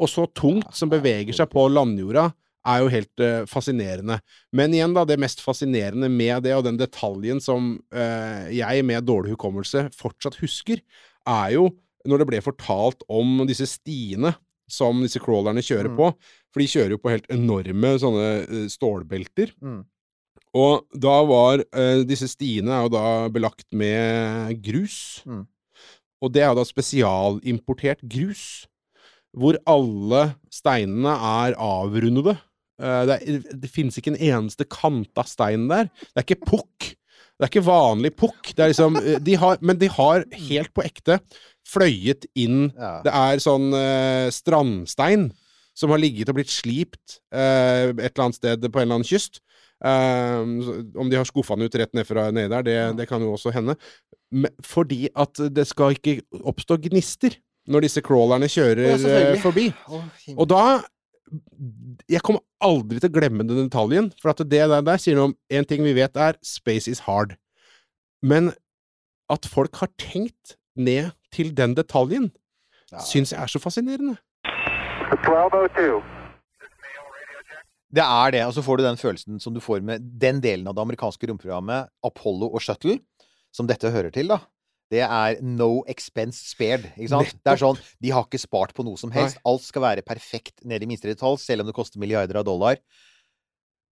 og 0.00 0.08
så 0.08 0.28
tungt 0.36 0.70
som 0.76 0.92
beveger 0.92 1.34
seg 1.36 1.50
på 1.52 1.66
landjorda, 1.72 2.30
er 2.70 2.82
jo 2.82 2.90
helt 2.92 3.22
uh, 3.24 3.46
fascinerende. 3.48 4.18
Men 4.52 4.74
igjen, 4.76 4.92
da, 4.96 5.06
det 5.08 5.16
mest 5.20 5.40
fascinerende 5.40 6.10
med 6.12 6.44
det, 6.44 6.52
og 6.56 6.66
den 6.66 6.76
detaljen 6.80 7.40
som 7.40 7.72
uh, 7.96 8.46
jeg 8.52 8.84
med 8.86 9.06
dårlig 9.08 9.32
hukommelse 9.34 9.86
fortsatt 9.96 10.36
husker, 10.42 10.82
er 11.28 11.56
jo 11.56 11.70
når 12.08 12.22
det 12.22 12.28
ble 12.30 12.42
fortalt 12.44 13.04
om 13.12 13.42
disse 13.48 13.66
stiene 13.68 14.34
som 14.70 15.00
disse 15.02 15.20
crawlerne 15.20 15.64
kjører 15.64 15.90
Mm. 15.90 15.96
på. 15.98 16.12
For 16.50 16.62
de 16.62 16.70
kjører 16.70 16.94
jo 16.96 17.00
på 17.00 17.12
helt 17.12 17.28
enorme 17.32 17.94
sånne 18.02 18.28
eh, 18.42 18.66
stålbelter. 18.72 19.54
Mm. 19.62 19.80
Og 20.58 20.98
da 20.98 21.16
var 21.28 21.62
eh, 21.62 22.02
Disse 22.08 22.26
stiene 22.30 22.74
er 22.74 22.86
jo 22.86 22.92
da 22.96 23.06
belagt 23.32 23.68
med 23.70 24.56
grus. 24.64 25.22
Mm. 25.28 25.44
Og 26.20 26.34
det 26.34 26.42
er 26.42 26.50
jo 26.50 26.60
da 26.60 26.66
spesialimportert 26.66 28.02
grus. 28.02 28.66
Hvor 29.30 29.60
alle 29.70 30.32
steinene 30.50 31.12
er 31.14 31.54
avrundede. 31.54 32.34
Eh, 32.82 33.02
det, 33.06 33.20
er, 33.20 33.44
det 33.62 33.70
finnes 33.70 33.98
ikke 34.00 34.16
en 34.16 34.24
eneste 34.32 34.66
kanta 34.66 35.24
stein 35.28 35.68
der. 35.70 35.92
Det 36.10 36.18
er 36.18 36.26
ikke 36.26 36.50
pukk. 36.56 36.90
Det 37.40 37.46
er 37.46 37.52
ikke 37.52 37.68
vanlig 37.70 38.10
pukk. 38.18 38.50
Det 38.50 38.64
er 38.64 38.72
liksom 38.74 38.98
de 39.24 39.36
har, 39.40 39.62
Men 39.64 39.78
de 39.80 39.88
har 39.88 40.26
helt 40.34 40.74
på 40.76 40.84
ekte 40.84 41.20
fløyet 41.70 42.26
inn 42.34 42.72
Ja. 42.74 42.98
Det 43.06 43.14
er 43.14 43.40
sånn 43.42 43.70
eh, 43.76 44.26
strandstein 44.34 45.30
som 45.80 45.92
har 45.94 46.00
ligget 46.02 46.28
og 46.28 46.36
blitt 46.36 46.52
slipt 46.52 47.20
eh, 47.32 47.88
et 47.94 48.10
eller 48.10 48.26
annet 48.26 48.36
sted 48.40 48.66
på 48.68 48.80
en 48.82 48.84
eller 48.86 49.00
annen 49.00 49.08
kyst. 49.08 49.40
Um, 49.80 50.58
om 51.00 51.08
de 51.08 51.16
har 51.16 51.24
skuffa 51.24 51.56
den 51.56 51.64
ut 51.70 51.76
rett 51.80 51.94
ned 51.96 52.04
fra 52.04 52.26
nedi 52.36 52.50
der, 52.52 52.64
det, 52.66 52.74
det 52.98 53.06
kan 53.08 53.22
jo 53.24 53.30
også 53.32 53.52
hende. 53.54 53.78
Men, 54.28 54.52
fordi 54.60 55.06
at 55.16 55.40
det 55.56 55.64
skal 55.70 55.96
ikke 55.96 56.18
oppstå 56.36 56.76
gnister 56.84 57.38
når 57.70 57.86
disse 57.86 58.02
crawlerne 58.04 58.48
kjører 58.50 58.90
Ja, 58.90 58.98
eh, 59.32 59.38
forbi. 59.40 59.70
Å. 59.88 60.02
Og 60.36 60.48
da 60.52 60.64
Jeg 62.10 62.20
kommer 62.26 62.42
aldri 62.60 62.98
til 62.98 63.08
å 63.08 63.14
glemme 63.14 63.44
den 63.46 63.68
detaljen, 63.68 64.08
for 64.20 64.32
at 64.32 64.40
det 64.42 64.64
der, 64.66 64.82
der 64.82 64.98
sier 65.00 65.14
noe 65.16 65.30
om 65.30 65.36
En 65.48 65.64
ting 65.68 65.84
vi 65.86 65.94
vet 65.96 66.16
er 66.18 66.36
space 66.44 66.90
is 66.90 67.04
hard. 67.06 67.36
Men 68.20 68.50
at 69.30 69.46
folk 69.48 69.78
har 69.80 69.88
tenkt 69.96 70.56
ned 70.76 71.12
til 71.32 71.54
den 71.54 71.76
detaljen, 71.78 72.32
Ja. 72.90 72.98
syns 73.06 73.30
jeg 73.30 73.38
er 73.40 73.46
så 73.46 73.60
fascinerende. 73.62 74.18
1202. 75.10 76.00
Det 77.90 78.04
er 78.04 78.30
det, 78.36 78.44
og 78.46 78.54
så 78.54 78.62
får 78.62 78.78
du 78.78 78.84
den 78.86 78.98
følelsen 79.00 79.40
som 79.42 79.54
du 79.54 79.60
får 79.62 79.82
med 79.82 80.04
den 80.22 80.38
delen 80.42 80.68
av 80.70 80.76
det 80.76 80.84
amerikanske 80.84 81.26
romprogrammet, 81.26 81.90
Apollo 82.06 82.52
og 82.54 82.62
Shuttle, 82.62 83.00
som 83.54 83.66
dette 83.66 83.90
hører 83.90 84.14
til, 84.14 84.30
da. 84.30 84.38
Det 84.90 85.02
er 85.06 85.38
no 85.46 85.84
expense 85.90 86.50
spared. 86.50 86.88
ikke 86.96 87.10
sant? 87.12 87.34
Det 87.38 87.52
er 87.52 87.60
sånn, 87.62 87.78
De 88.02 88.10
har 88.10 88.26
ikke 88.26 88.42
spart 88.42 88.74
på 88.74 88.82
noe 88.86 88.98
som 88.98 89.12
helst. 89.14 89.38
Alt 89.46 89.62
skal 89.62 89.84
være 89.84 90.06
perfekt 90.06 90.64
ned 90.66 90.82
i 90.82 90.88
minste 90.90 91.10
detalj, 91.10 91.38
selv 91.42 91.62
om 91.62 91.70
det 91.70 91.76
koster 91.76 92.02
milliarder 92.02 92.40
av 92.40 92.46
dollar. 92.46 92.78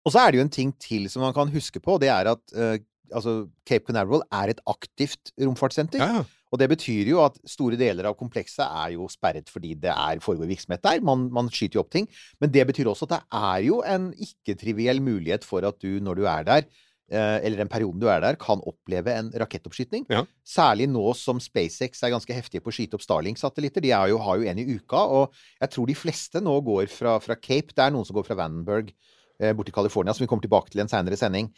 Og 0.06 0.14
så 0.14 0.24
er 0.24 0.32
det 0.32 0.40
jo 0.40 0.46
en 0.48 0.54
ting 0.54 0.72
til 0.82 1.06
som 1.12 1.26
man 1.26 1.36
kan 1.38 1.52
huske 1.54 1.82
på, 1.84 1.98
og 1.98 2.02
det 2.02 2.10
er 2.14 2.32
at 2.32 2.42
uh, 2.58 2.78
altså, 3.14 3.44
Cape 3.68 3.90
Canaveral 3.90 4.26
er 4.42 4.54
et 4.54 4.62
aktivt 4.70 5.34
romfartssenter. 5.42 6.02
Ja, 6.02 6.22
ja. 6.22 6.26
Og 6.52 6.62
det 6.62 6.70
betyr 6.72 7.12
jo 7.12 7.22
at 7.26 7.38
store 7.50 7.80
deler 7.80 8.08
av 8.10 8.18
komplekset 8.20 8.64
er 8.66 8.96
jo 8.96 9.08
sperret 9.12 9.52
fordi 9.52 9.76
det 9.84 9.94
er 9.94 10.24
foregår 10.24 10.50
virksomhet 10.50 10.84
der. 10.86 11.04
Man, 11.06 11.28
man 11.34 11.52
skyter 11.52 11.80
jo 11.80 11.86
opp 11.86 11.94
ting. 11.94 12.08
Men 12.42 12.54
det 12.54 12.68
betyr 12.70 12.90
også 12.92 13.08
at 13.10 13.18
det 13.18 13.24
er 13.40 13.64
jo 13.68 13.82
en 13.86 14.12
ikke-triviell 14.14 15.02
mulighet 15.04 15.48
for 15.48 15.68
at 15.68 15.80
du, 15.84 15.98
når 16.04 16.22
du 16.22 16.24
er 16.30 16.48
der, 16.48 16.70
eh, 17.12 17.38
eller 17.44 17.64
den 17.64 17.72
perioden 17.72 18.02
du 18.02 18.08
er 18.12 18.24
der, 18.24 18.40
kan 18.40 18.64
oppleve 18.68 19.16
en 19.16 19.34
rakettoppskyting. 19.44 20.08
Ja. 20.14 20.24
Særlig 20.48 20.90
nå 20.92 21.06
som 21.20 21.42
SpaceX 21.44 22.04
er 22.04 22.16
ganske 22.16 22.40
heftige 22.40 22.64
på 22.64 22.72
å 22.72 22.78
skyte 22.80 23.00
opp 23.00 23.06
Starlink-satellitter. 23.06 23.84
De 23.84 23.92
jo, 23.92 24.22
har 24.24 24.40
jo 24.40 24.48
en 24.48 24.64
i 24.64 24.68
uka, 24.78 25.04
og 25.04 25.36
jeg 25.60 25.76
tror 25.76 25.92
de 25.92 26.00
fleste 26.00 26.44
nå 26.44 26.60
går 26.68 26.88
fra, 26.94 27.18
fra 27.24 27.40
Cape. 27.40 27.76
Det 27.76 27.86
er 27.86 27.96
noen 27.96 28.08
som 28.08 28.18
går 28.18 28.28
fra 28.30 28.40
Vandenberg 28.40 28.94
eh, 29.42 29.54
borti 29.58 29.76
California, 29.76 30.16
som 30.16 30.24
vi 30.24 30.32
kommer 30.32 30.48
tilbake 30.48 30.72
til 30.72 30.82
i 30.82 30.88
en 30.88 30.92
seinere 30.92 31.20
sending. 31.20 31.52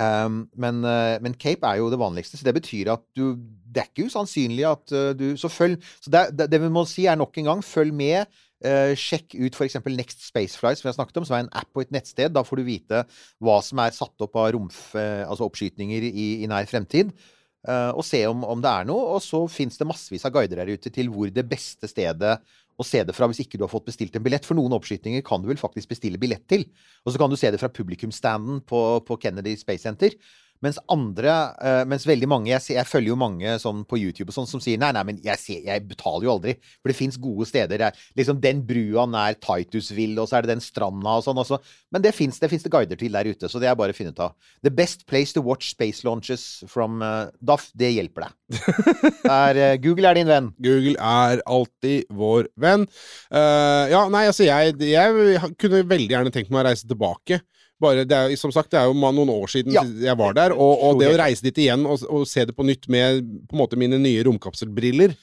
Um, 0.00 0.46
men, 0.56 0.84
eh, 0.86 1.18
men 1.20 1.34
Cape 1.36 1.66
er 1.66 1.80
jo 1.80 1.90
det 1.92 1.98
vanligste, 2.00 2.38
så 2.38 2.46
det 2.46 2.54
betyr 2.56 2.88
at 2.94 3.02
du 3.16 3.34
Det 3.70 3.82
er 3.82 3.88
ikke 3.90 4.06
usannsynlig 4.08 4.64
at 4.64 4.92
eh, 4.96 5.10
du 5.12 5.36
Så 5.36 5.50
følg 5.52 5.76
Så 6.00 6.10
det, 6.10 6.22
det, 6.38 6.46
det 6.50 6.60
vi 6.62 6.70
må 6.72 6.86
si, 6.88 7.04
er 7.06 7.18
nok 7.20 7.36
en 7.38 7.50
gang, 7.50 7.64
følg 7.64 7.92
med. 7.94 8.38
Uh, 8.60 8.92
sjekk 8.92 9.34
ut 9.40 9.56
f.eks. 9.56 9.78
Next 9.88 10.26
Space 10.26 10.58
Flight, 10.58 10.78
som 10.78 10.84
vi 10.84 10.90
har 10.90 10.96
snakket 10.98 11.16
om, 11.16 11.24
som 11.24 11.36
er 11.36 11.44
en 11.46 11.52
app 11.56 11.68
på 11.72 11.80
et 11.80 11.92
nettsted. 11.92 12.32
Da 12.32 12.42
får 12.44 12.60
du 12.60 12.66
vite 12.66 13.02
hva 13.40 13.58
som 13.64 13.80
er 13.80 13.94
satt 13.96 14.20
opp 14.20 14.36
av 14.36 14.50
romf, 14.52 14.90
uh, 14.92 15.24
altså 15.24 15.48
oppskytninger 15.48 16.04
i, 16.10 16.26
i 16.44 16.48
nær 16.50 16.68
fremtid. 16.68 17.14
Uh, 17.60 17.92
og 17.92 18.04
se 18.04 18.20
om, 18.28 18.44
om 18.44 18.60
det 18.60 18.72
er 18.72 18.88
noe. 18.88 19.16
Og 19.16 19.24
så 19.24 19.42
fins 19.52 19.80
det 19.80 19.88
massevis 19.88 20.24
av 20.28 20.34
guider 20.36 20.60
der 20.60 20.76
ute 20.76 20.92
til 20.92 21.08
hvor 21.12 21.32
det 21.32 21.46
beste 21.48 21.88
stedet 21.88 22.36
å 22.80 22.86
se 22.86 23.02
det 23.04 23.14
fra 23.16 23.28
hvis 23.28 23.42
ikke 23.44 23.60
du 23.60 23.66
har 23.66 23.72
fått 23.72 23.88
bestilt 23.90 24.14
en 24.16 24.24
billett. 24.24 24.46
For 24.48 24.56
noen 24.58 24.74
oppskytinger 24.76 25.24
kan 25.26 25.42
du 25.42 25.50
vel 25.50 25.60
faktisk 25.60 25.92
bestille 25.92 26.20
billett 26.20 26.46
til. 26.50 26.64
Og 27.04 27.12
så 27.12 27.20
kan 27.20 27.32
du 27.32 27.36
se 27.38 27.50
det 27.52 27.60
fra 27.60 27.72
publikumsstanden 27.72 28.62
på, 28.68 28.80
på 29.04 29.18
Kennedy 29.20 29.56
Space 29.60 29.84
Center. 29.84 30.16
Mens 30.64 30.76
andre, 30.92 31.34
uh, 31.56 31.82
mens 31.88 32.04
veldig 32.08 32.28
mange 32.28 32.50
jeg, 32.50 32.60
ser, 32.60 32.76
jeg 32.76 32.88
følger 32.88 33.14
jo 33.14 33.20
mange 33.20 33.54
sånn 33.62 33.80
på 33.88 33.96
YouTube 34.00 34.28
og 34.28 34.36
sånn 34.36 34.48
som 34.50 34.60
sier 34.60 34.80
nei, 34.80 34.90
nei, 34.92 35.04
men 35.08 35.20
jeg, 35.24 35.40
ser, 35.40 35.62
jeg 35.64 35.84
betaler 35.88 36.26
jo 36.26 36.34
aldri. 36.34 36.54
For 36.80 36.92
det 36.92 36.96
fins 36.98 37.16
gode 37.20 37.48
steder. 37.48 37.86
Jeg, 37.86 38.08
liksom 38.20 38.40
Den 38.44 38.60
brua 38.68 39.06
nær 39.08 39.38
Titusville, 39.40 40.18
og 40.20 40.28
så 40.28 40.38
er 40.38 40.44
det 40.44 40.54
den 40.54 40.64
stranda 40.64 41.16
og 41.16 41.24
sånn 41.24 41.40
også. 41.40 41.60
Men 41.94 42.04
det 42.04 42.12
fins 42.16 42.40
det, 42.42 42.52
det 42.52 42.72
guider 42.72 43.00
til 43.00 43.16
der 43.16 43.30
ute, 43.30 43.48
så 43.48 43.62
det 43.62 43.70
er 43.70 43.78
bare 43.78 43.94
å 43.94 43.96
finne 43.96 44.12
ut 44.12 44.24
av. 44.24 44.36
The 44.66 44.72
best 44.74 45.06
place 45.08 45.32
to 45.36 45.44
watch 45.44 45.72
space 45.72 46.04
launches 46.04 46.44
from 46.68 47.00
uh, 47.00 47.32
DAF, 47.40 47.70
det 47.78 47.94
hjelper 47.94 48.28
deg. 48.28 48.36
Det 48.50 49.36
er, 49.48 49.62
eh, 49.62 49.78
Google 49.80 50.10
er 50.10 50.18
din 50.20 50.28
venn. 50.28 50.50
Google 50.60 50.96
er 51.00 51.40
alltid 51.48 52.10
vår 52.12 52.50
venn. 52.60 52.84
Ja, 53.30 54.02
nei, 54.12 54.26
altså, 54.28 54.44
jeg, 54.44 54.74
jeg 54.84 55.54
kunne 55.60 55.84
veldig 55.88 56.12
gjerne 56.12 56.32
tenkt 56.34 56.52
meg 56.52 56.64
å 56.64 56.68
reise 56.68 56.88
tilbake. 56.88 57.40
Bare, 57.80 58.04
det 58.04 58.16
er, 58.16 58.36
som 58.36 58.52
sagt, 58.52 58.70
det 58.74 58.80
er 58.80 58.90
jo 58.90 58.94
noen 58.98 59.32
år 59.32 59.48
siden 59.48 59.72
Ja. 59.72 59.82
jeg 59.84 60.16
var 60.20 60.36
der, 60.36 60.52
og, 60.52 60.82
og 60.84 61.00
det 61.00 61.10
å 61.14 61.18
reise 61.20 61.46
dit 61.46 61.64
igjen 61.64 61.86
og, 61.88 62.02
og 62.12 62.26
se 62.28 62.44
det 62.44 62.56
på 62.56 62.66
nytt 62.68 62.90
med 62.92 63.24
på 63.48 63.56
en 63.56 63.62
måte 63.62 63.78
mine 63.80 63.96
nye 64.00 64.24
romkapselbriller, 64.28 65.16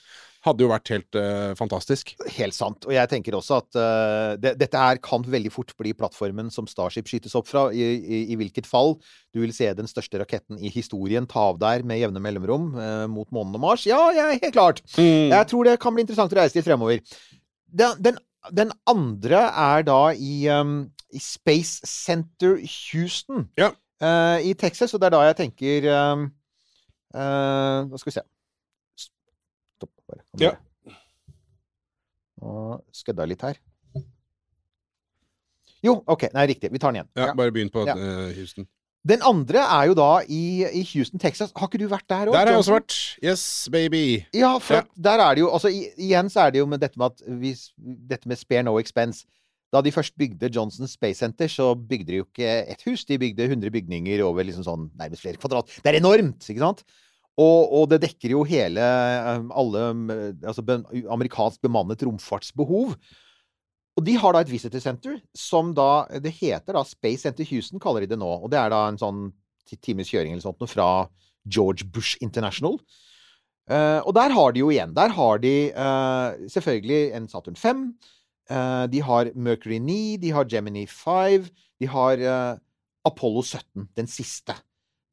hadde 0.47 0.63
jo 0.63 0.69
vært 0.71 0.91
helt 0.93 1.17
uh, 1.17 1.51
fantastisk. 1.59 2.13
Helt 2.37 2.55
sant. 2.55 2.85
Og 2.87 2.93
jeg 2.95 3.09
tenker 3.11 3.35
også 3.35 3.59
at 3.61 3.77
uh, 3.77 4.31
det, 4.39 4.53
dette 4.61 4.79
her 4.79 4.99
kan 5.03 5.25
veldig 5.27 5.51
fort 5.53 5.73
bli 5.79 5.93
plattformen 5.97 6.51
som 6.53 6.69
Starship 6.69 7.09
skytes 7.09 7.35
opp 7.37 7.49
fra. 7.49 7.67
I, 7.73 7.87
i, 7.99 8.21
I 8.31 8.37
hvilket 8.39 8.69
fall 8.69 8.95
du 9.35 9.41
vil 9.43 9.53
se 9.55 9.69
den 9.75 9.89
største 9.89 10.21
raketten 10.21 10.59
i 10.61 10.71
historien 10.73 11.27
ta 11.29 11.49
av 11.51 11.59
der 11.61 11.83
med 11.87 11.99
jevne 12.01 12.21
mellomrom 12.23 12.69
uh, 12.77 13.05
mot 13.11 13.27
månen 13.35 13.57
og 13.59 13.65
Mars. 13.65 13.87
Ja, 13.89 13.99
er 14.13 14.37
helt 14.37 14.55
klart. 14.55 14.83
Jeg 14.97 15.49
tror 15.51 15.67
det 15.67 15.79
kan 15.83 15.95
bli 15.97 16.05
interessant 16.05 16.33
å 16.33 16.39
reise 16.39 16.57
dit 16.57 16.67
fremover. 16.67 17.01
Den, 17.67 17.97
den, 17.99 18.21
den 18.55 18.71
andre 18.87 19.49
er 19.51 19.83
da 19.87 20.01
i, 20.13 20.47
um, 20.53 20.85
i 20.87 20.96
Space 21.19 21.81
Center 21.87 22.57
Houston 22.91 23.47
Ja. 23.57 23.71
uh, 24.03 24.37
i 24.43 24.53
Texas, 24.59 24.93
og 24.93 24.99
det 25.01 25.07
er 25.07 25.15
da 25.15 25.21
jeg 25.29 25.37
tenker 25.39 25.87
um, 26.11 26.25
uh, 27.15 27.87
Nå 27.87 27.97
skal 28.01 28.11
vi 28.11 28.15
se. 28.17 28.23
Stopp, 29.07 29.93
bare. 30.09 30.23
Ja. 30.41 30.55
Nå 32.41 32.55
skødda 32.93 33.25
jeg 33.25 33.33
litt 33.35 33.45
her. 33.47 33.59
Jo, 35.85 35.99
OK. 36.09 36.27
Nei, 36.33 36.47
riktig. 36.51 36.71
Vi 36.73 36.79
tar 36.81 36.91
den 36.91 37.01
igjen. 37.01 37.09
Ja, 37.17 37.31
bare 37.37 37.53
begynn 37.53 37.69
på 37.73 37.83
eh, 37.87 38.33
Houston. 38.37 38.65
Den 39.07 39.21
andre 39.23 39.61
er 39.63 39.85
jo 39.87 39.93
da 39.95 40.07
i, 40.27 40.65
i 40.75 40.81
Houston, 40.89 41.21
Texas. 41.21 41.53
Har 41.55 41.69
ikke 41.69 41.79
du 41.79 41.85
vært 41.87 42.07
der 42.09 42.27
òg? 42.27 42.33
Der 42.35 42.41
har 42.41 42.51
jeg 42.51 42.63
også 42.63 42.73
vært. 42.75 42.95
Yes, 43.23 43.43
baby. 43.71 44.01
Ja, 44.35 44.55
for 44.59 44.81
Ja. 44.81 44.83
der 45.05 45.21
er 45.23 45.37
det 45.37 45.45
jo 45.45 45.51
altså, 45.53 45.69
i, 45.71 45.85
Igjen 46.09 46.29
så 46.33 46.47
er 46.47 46.51
det 46.55 46.59
jo 46.59 46.65
med 46.67 46.81
dette 46.83 46.99
med 46.99 47.13
at 47.13 47.21
vi, 47.39 47.53
dette 48.09 48.27
med 48.27 48.41
spare 48.41 48.65
no 48.67 48.75
expense. 48.81 49.23
Da 49.73 49.81
de 49.83 49.91
først 49.91 50.15
bygde 50.19 50.49
Johnson 50.53 50.87
Space 50.87 51.19
Center, 51.19 51.49
så 51.51 51.73
bygde 51.75 52.13
de 52.13 52.21
jo 52.21 52.27
ikke 52.27 52.51
ett 52.71 52.85
hus. 52.87 53.03
De 53.07 53.17
bygde 53.19 53.49
100 53.49 53.73
bygninger 53.73 54.23
over 54.23 54.47
liksom 54.47 54.63
sånn 54.63 54.87
nærmest 54.95 55.25
flere 55.25 55.39
kvadrat. 55.41 55.73
Det 55.83 55.91
er 55.91 55.99
enormt, 55.99 56.47
ikke 56.47 56.63
sant? 56.63 56.85
Og, 57.37 57.73
og 57.77 57.89
det 57.91 57.99
dekker 58.01 58.33
jo 58.33 58.45
hele 58.49 58.81
eh, 58.81 59.43
alle 59.61 59.83
eh, 59.91 60.29
altså 60.49 60.63
amerikansk 61.13 61.61
bemannet 61.61 62.05
romfartsbehov. 62.07 62.95
Og 63.97 64.05
de 64.05 64.15
har 64.21 64.33
da 64.33 64.41
et 64.45 64.51
visitor 64.53 64.81
center 64.81 65.17
som 65.37 65.71
da 65.77 66.05
Det 66.21 66.31
heter 66.37 66.77
da 66.77 66.83
Space 66.85 67.25
Center 67.25 67.45
Houston, 67.49 67.81
kaller 67.81 68.05
de 68.05 68.13
det 68.13 68.19
nå. 68.21 68.29
Og 68.39 68.49
det 68.53 68.61
er 68.61 68.73
da 68.73 68.85
en 68.87 68.99
sånn 69.01 69.27
ti- 69.67 69.79
times 69.89 70.09
kjøring 70.09 70.33
eller 70.33 70.45
sånt 70.45 70.61
noe 70.61 70.71
fra 70.71 70.89
George 71.43 71.85
Bush 71.93 72.17
International. 72.21 72.79
Uh, 73.67 73.99
og 74.07 74.13
der 74.15 74.31
har 74.31 74.53
de 74.55 74.61
jo 74.61 74.69
igjen 74.71 74.93
Der 74.95 75.11
har 75.11 75.41
de 75.43 75.73
uh, 75.75 76.37
selvfølgelig 76.47 77.11
en 77.17 77.25
Saturn 77.27 77.57
5. 77.59 77.81
eh, 78.49 78.85
de 78.91 79.01
har 79.03 79.31
Mercury 79.35 79.79
9, 79.83 80.17
de 80.21 80.31
har 80.35 80.47
Gemini 80.49 80.85
5, 80.87 81.47
de 81.81 81.89
har 81.91 82.23
eh, 82.23 82.57
Apollo 83.07 83.43
17, 83.43 83.87
den 83.97 84.09
siste. 84.11 84.55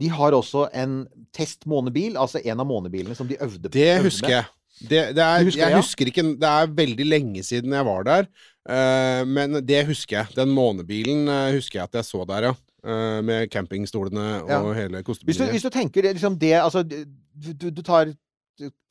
De 0.02 0.10
har 0.10 0.34
også 0.34 0.68
en 0.74 1.04
testmånebil, 1.34 2.16
altså 2.18 2.40
en 2.42 2.60
av 2.60 2.66
månebilene 2.66 3.14
som 3.14 3.28
de 3.30 3.38
øvde 3.40 3.68
på. 3.68 3.76
Det 3.76 4.02
husker 4.02 4.32
jeg. 4.40 4.50
Det, 4.74 5.00
det 5.14 5.22
er, 5.22 5.44
husker 5.46 5.62
jeg 5.62 5.70
det, 5.70 5.76
ja? 5.76 5.80
husker 5.84 6.08
ikke 6.10 6.22
Det 6.42 6.48
er 6.50 6.72
veldig 6.74 7.04
lenge 7.06 7.42
siden 7.46 7.76
jeg 7.76 7.86
var 7.86 8.06
der, 8.08 8.26
uh, 8.66 9.22
men 9.30 9.60
det 9.62 9.84
husker 9.86 10.16
jeg. 10.18 10.34
Den 10.34 10.50
månebilen 10.50 11.28
uh, 11.30 11.54
husker 11.54 11.78
jeg 11.78 11.86
at 11.86 12.00
jeg 12.00 12.08
så 12.10 12.24
der, 12.26 12.48
ja. 12.50 12.54
Uh, 12.84 13.22
med 13.24 13.46
campingstolene 13.48 14.42
og 14.42 14.50
Ja. 14.50 14.58
hele 14.76 14.98
Hvis 14.98 14.98
du, 14.98 15.06
kostebilen. 15.06 15.50
hvis 15.54 15.62
du 15.62 15.70
tenker 15.72 16.02
det, 16.02 16.16
liksom 16.18 16.34
det 16.36 16.52
Altså, 16.58 16.82
du, 16.82 17.70
du 17.70 17.82
tar 17.82 18.10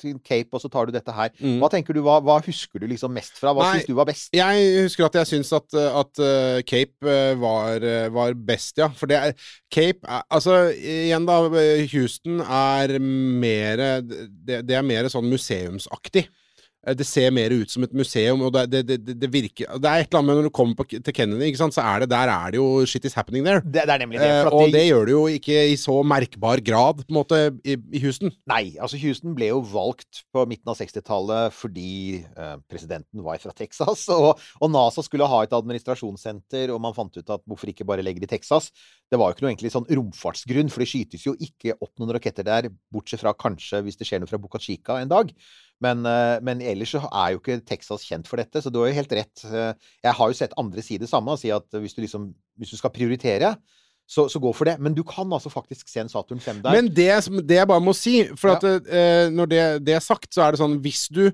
til 0.01 0.17
Cape, 0.25 0.51
og 0.51 0.61
så 0.61 0.69
tar 0.71 0.87
du 0.87 0.93
dette 0.95 1.13
her. 1.15 1.31
Mm. 1.39 1.57
Hva 1.61 1.69
tenker 1.71 1.95
du, 1.95 2.01
hva, 2.05 2.17
hva 2.23 2.39
husker 2.43 2.83
du 2.83 2.87
liksom 2.91 3.13
mest 3.15 3.37
fra? 3.39 3.53
Hva 3.55 3.71
syns 3.71 3.87
du 3.89 3.95
var 3.97 4.07
best? 4.09 4.29
Jeg 4.35 4.83
husker 4.83 5.07
at 5.07 5.17
jeg 5.21 5.31
syns 5.31 5.53
at, 5.55 5.79
at 6.03 6.23
eh, 6.25 6.59
Cape 6.67 7.09
eh, 7.09 7.33
var, 7.39 7.83
eh, 7.87 8.07
var 8.13 8.35
best, 8.35 8.77
ja. 8.81 8.89
For 8.97 9.11
det 9.11 9.19
er 9.19 9.49
Cape 9.73 10.03
er, 10.03 10.25
Altså, 10.33 10.59
igjen 10.75 11.27
da, 11.29 11.39
eh, 11.61 11.85
Houston 11.93 12.43
er 12.43 12.97
mer 12.99 13.83
det, 14.03 14.63
det 14.67 14.77
er 14.77 14.85
mer 14.85 15.09
sånn 15.11 15.29
museumsaktig. 15.31 16.27
Eh, 16.87 16.95
det 16.99 17.05
ser 17.07 17.31
mer 17.35 17.53
ut 17.55 17.71
som 17.71 17.83
et 17.85 17.93
museum, 17.95 18.41
og 18.47 18.53
det, 18.55 18.65
det, 18.73 18.99
det, 19.03 19.15
det 19.21 19.29
virker 19.33 19.69
Det 19.81 19.89
er 19.89 20.03
et 20.03 20.09
eller 20.09 20.19
annet 20.19 20.29
med 20.29 20.39
når 20.41 20.47
du 20.49 20.53
kommer 20.55 20.77
på, 20.79 20.85
til 20.93 21.15
Kennedy, 21.15 21.47
ikke 21.49 21.61
sant, 21.63 21.75
så 21.75 21.83
er 21.87 22.03
det 22.03 22.09
der 22.13 22.31
er 22.33 22.53
det 22.53 22.59
jo 22.59 22.85
shit 22.89 23.05
is 23.09 23.15
happening 23.17 23.45
there. 23.45 23.63
Det, 23.65 23.83
er 23.87 24.03
nemlig 24.03 24.19
det. 24.21 24.29
Eh, 24.29 24.49
og 24.51 24.67
de- 24.67 24.75
det 24.77 24.85
gjør 24.87 25.05
det 25.09 25.15
jo 25.15 25.23
ikke 25.39 25.57
i 25.71 25.77
så 25.79 25.97
merkbar 26.07 26.63
grad, 26.65 27.03
på 27.03 27.09
en 27.13 27.19
måte, 27.19 27.41
i, 27.63 27.77
i 27.93 28.03
Houston. 28.03 28.33
Nei, 28.49 28.75
altså 28.79 28.99
Houston 29.01 29.35
ble 29.37 29.51
jo 29.51 29.61
valgt 29.73 30.23
på 30.33 30.45
midten 30.49 30.73
av 30.73 30.79
60-tallet 30.81 31.55
fordi 31.55 31.93
eh, 32.23 32.55
presidenten 32.71 33.23
var 33.25 33.39
fra 33.43 33.53
Texas, 33.55 34.05
og, 34.17 34.41
og 34.59 34.73
NASA 34.73 35.03
skulle 35.05 35.27
ha 35.29 35.43
et 35.45 35.55
administrasjonssenter, 35.55 36.71
og 36.73 36.81
man 36.83 36.95
fant 36.97 37.15
ut 37.17 37.33
at 37.33 37.43
hvorfor 37.47 37.71
ikke 37.71 37.87
bare 37.87 38.03
legge 38.05 38.23
det 38.23 38.29
i 38.31 38.35
Texas? 38.35 38.71
Det 39.11 39.19
var 39.19 39.29
jo 39.29 39.37
ikke 39.37 39.45
noe 39.45 39.53
egentlig 39.53 39.73
sånn 39.73 39.87
romfartsgrunn, 39.89 40.71
for 40.73 40.83
det 40.83 40.89
skytes 40.89 41.27
jo 41.27 41.35
ikke 41.37 41.75
opp 41.79 41.93
noen 42.01 42.15
raketter 42.17 42.45
der, 42.47 42.69
bortsett 42.93 43.21
fra 43.21 43.33
kanskje 43.37 43.83
hvis 43.85 43.99
det 43.99 44.07
skjer 44.09 44.23
noe 44.23 44.29
fra 44.31 44.39
Boca 44.41 44.61
Chica 44.61 44.99
en 45.01 45.11
dag. 45.11 45.29
Men, 45.83 46.05
eh, 46.07 46.37
men 46.45 46.61
ellers 46.63 46.93
så 46.95 47.01
er 47.09 47.33
jo 47.35 47.41
ikke 47.41 47.59
Texas 47.67 48.05
kjent 48.07 48.27
for 48.29 48.39
dette, 48.39 48.61
så 48.63 48.71
du 48.71 48.79
har 48.81 48.91
jo 48.91 48.97
helt 49.01 49.15
rett. 49.19 49.43
Eh, 49.49 49.73
Jeg 50.05 50.13
har 50.19 50.31
jo 50.31 50.37
sett 50.39 50.53
andre 50.61 50.81
si 50.85 50.97
det 51.01 51.09
samme, 51.11 51.33
og 51.35 51.39
si 51.41 51.51
at 51.51 51.67
hvis 51.75 51.95
du 51.97 52.01
liksom 52.05 52.31
hvis 52.59 52.69
du 52.71 52.77
skal 52.77 52.91
prioritere, 52.93 53.55
så, 54.07 54.27
så 54.29 54.37
gå 54.43 54.51
for 54.53 54.67
det. 54.69 54.75
Men 54.83 54.93
du 54.93 55.01
kan 55.07 55.31
altså 55.33 55.49
faktisk 55.49 55.87
se 55.89 56.01
en 56.03 56.09
Saturn 56.11 56.39
5 56.43 56.61
der. 56.61 56.75
Men 56.75 56.89
det, 56.93 57.07
det 57.49 57.55
jeg 57.57 57.67
bare 57.71 57.81
må 57.81 57.93
si, 57.97 58.19
for 58.37 58.51
Ja. 58.53 58.55
at 58.59 58.87
eh, 58.87 59.29
når 59.33 59.49
det, 59.49 59.61
det 59.87 59.95
er 59.97 60.03
sagt, 60.05 60.29
så 60.35 60.43
er 60.45 60.51
det 60.53 60.59
sånn 60.61 60.75
Hvis 60.83 61.07
du 61.09 61.31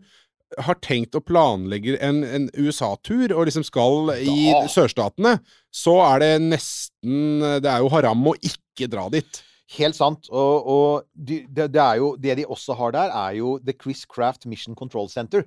har 0.58 0.78
tenkt 0.82 1.14
å 1.14 1.22
planlegge 1.22 1.98
en, 2.02 2.24
en 2.26 2.48
USA-tur, 2.58 3.34
og 3.36 3.46
liksom 3.50 3.66
skal 3.68 4.14
i 4.18 4.48
Da. 4.54 4.64
sørstatene, 4.72 5.36
så 5.70 5.98
er 6.08 6.24
det 6.24 6.32
nesten 6.48 7.44
Det 7.62 7.70
er 7.70 7.84
jo 7.84 7.92
haram 7.94 8.24
å 8.32 8.34
ikke 8.40 8.88
dra 8.90 9.10
dit. 9.14 9.44
Helt 9.78 9.98
sant. 9.98 10.30
Og, 10.34 10.66
og 10.66 11.04
de, 11.14 11.44
det, 11.46 11.70
er 11.78 12.00
jo, 12.02 12.14
det 12.18 12.38
de 12.40 12.48
også 12.50 12.74
har 12.80 12.96
der, 12.96 13.14
er 13.14 13.38
jo 13.38 13.58
The 13.62 13.76
Chris 13.78 14.06
Craft 14.10 14.48
Mission 14.50 14.76
Control 14.76 15.10
Center. 15.10 15.46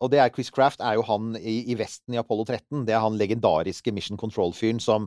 Og 0.00 0.10
det 0.10 0.18
er 0.18 0.32
Chris 0.32 0.48
Craft 0.50 0.80
er 0.80 0.96
jo 0.96 1.04
han 1.06 1.36
i, 1.36 1.60
i 1.70 1.76
Vesten 1.78 2.16
i 2.16 2.20
Apollo 2.20 2.48
13. 2.48 2.86
Det 2.88 2.96
er 2.96 3.04
han 3.04 3.18
legendariske 3.20 3.92
Mission 3.92 4.18
Control-fyren 4.18 4.80
som? 4.80 5.06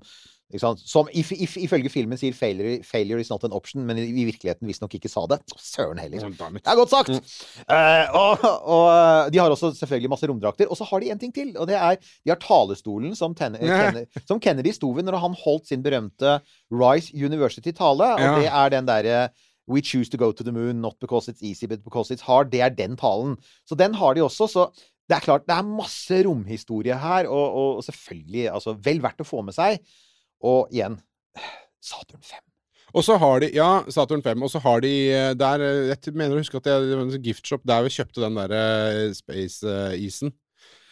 Som 0.59 1.07
if, 1.13 1.31
if, 1.31 1.55
ifølge 1.57 1.89
filmen 1.89 2.17
sier 2.17 2.33
failure, 2.33 2.79
'failure 2.83 3.19
is 3.19 3.29
not 3.29 3.43
an 3.43 3.51
option', 3.51 3.81
men 3.85 3.97
i, 3.97 4.05
i 4.09 4.25
virkeligheten 4.27 4.67
visstnok 4.67 4.93
ikke 4.95 5.09
sa 5.09 5.25
det. 5.27 5.39
Søren 5.57 5.97
heller. 5.97 6.19
Det 6.63 6.71
er 6.71 6.75
godt 6.75 6.89
sagt! 6.89 7.09
Eh, 7.69 8.15
og, 8.15 8.37
og 8.61 9.31
de 9.33 9.39
har 9.39 9.49
også 9.49 9.73
selvfølgelig 9.79 10.09
masse 10.09 10.27
romdrakter. 10.29 10.67
Og 10.69 10.77
så 10.77 10.83
har 10.89 10.99
de 10.99 11.11
en 11.11 11.19
ting 11.19 11.33
til, 11.33 11.53
og 11.57 11.67
det 11.67 11.75
er 11.75 11.95
De 11.95 12.29
har 12.29 12.39
talestolen 12.41 13.15
som, 13.15 13.33
Ten 13.35 13.55
Kennedy, 13.57 14.05
som 14.27 14.39
Kennedy 14.39 14.71
sto 14.75 14.91
ved 14.91 15.03
når 15.03 15.17
han 15.23 15.35
holdt 15.43 15.67
sin 15.67 15.83
berømte 15.83 16.39
Rice 16.71 17.11
University-tale. 17.13 18.13
Og 18.13 18.19
Ja. 18.19 18.35
det 18.39 18.47
er 18.47 18.69
den 18.69 18.85
derre 18.87 19.29
We 19.69 19.79
choose 19.81 20.09
to 20.11 20.17
go 20.17 20.31
to 20.33 20.43
the 20.43 20.51
moon, 20.51 20.81
not 20.81 20.99
because 20.99 21.31
it's 21.31 21.41
easy, 21.41 21.65
but 21.65 21.83
because 21.85 22.11
it's 22.11 22.21
hard. 22.27 22.51
Det 22.51 22.59
er 22.61 22.69
den 22.69 22.97
talen. 22.97 23.37
Så 23.65 23.75
den 23.75 23.93
har 23.95 24.13
de 24.13 24.21
også. 24.21 24.47
Så 24.47 24.65
det 25.09 25.15
er 25.15 25.19
klart, 25.19 25.45
det 25.47 25.55
er 25.55 25.61
masse 25.63 26.23
romhistorie 26.27 26.97
her, 26.99 27.27
og, 27.27 27.77
og 27.77 27.83
selvfølgelig 27.83 28.49
altså, 28.53 28.73
vel 28.83 29.01
verdt 29.03 29.23
å 29.23 29.27
få 29.27 29.41
med 29.41 29.55
seg. 29.55 29.79
Og 30.43 30.67
igjen 30.73 30.99
Saturn 31.83 32.21
5. 32.21 32.39
Og 32.93 33.03
så 33.03 33.15
har 33.17 33.39
de 33.41 33.47
Ja, 33.55 33.69
Saturn 33.89 34.21
5. 34.21 34.43
Og 34.45 34.51
så 34.53 34.59
har 34.61 34.81
de 34.83 34.91
eh, 35.11 35.33
der 35.33 35.63
eh, 35.65 35.95
Jeg 35.95 36.13
mener 36.13 36.35
å 36.37 36.43
huske 36.43 36.59
at 36.59 36.67
det 36.67 36.75
var 36.77 37.01
en 37.07 37.15
giftshop 37.25 37.63
der 37.65 37.83
vi 37.87 37.93
kjøpte 37.95 38.21
den 38.21 38.35
derre 38.37 38.63
space-isen. 39.17 40.33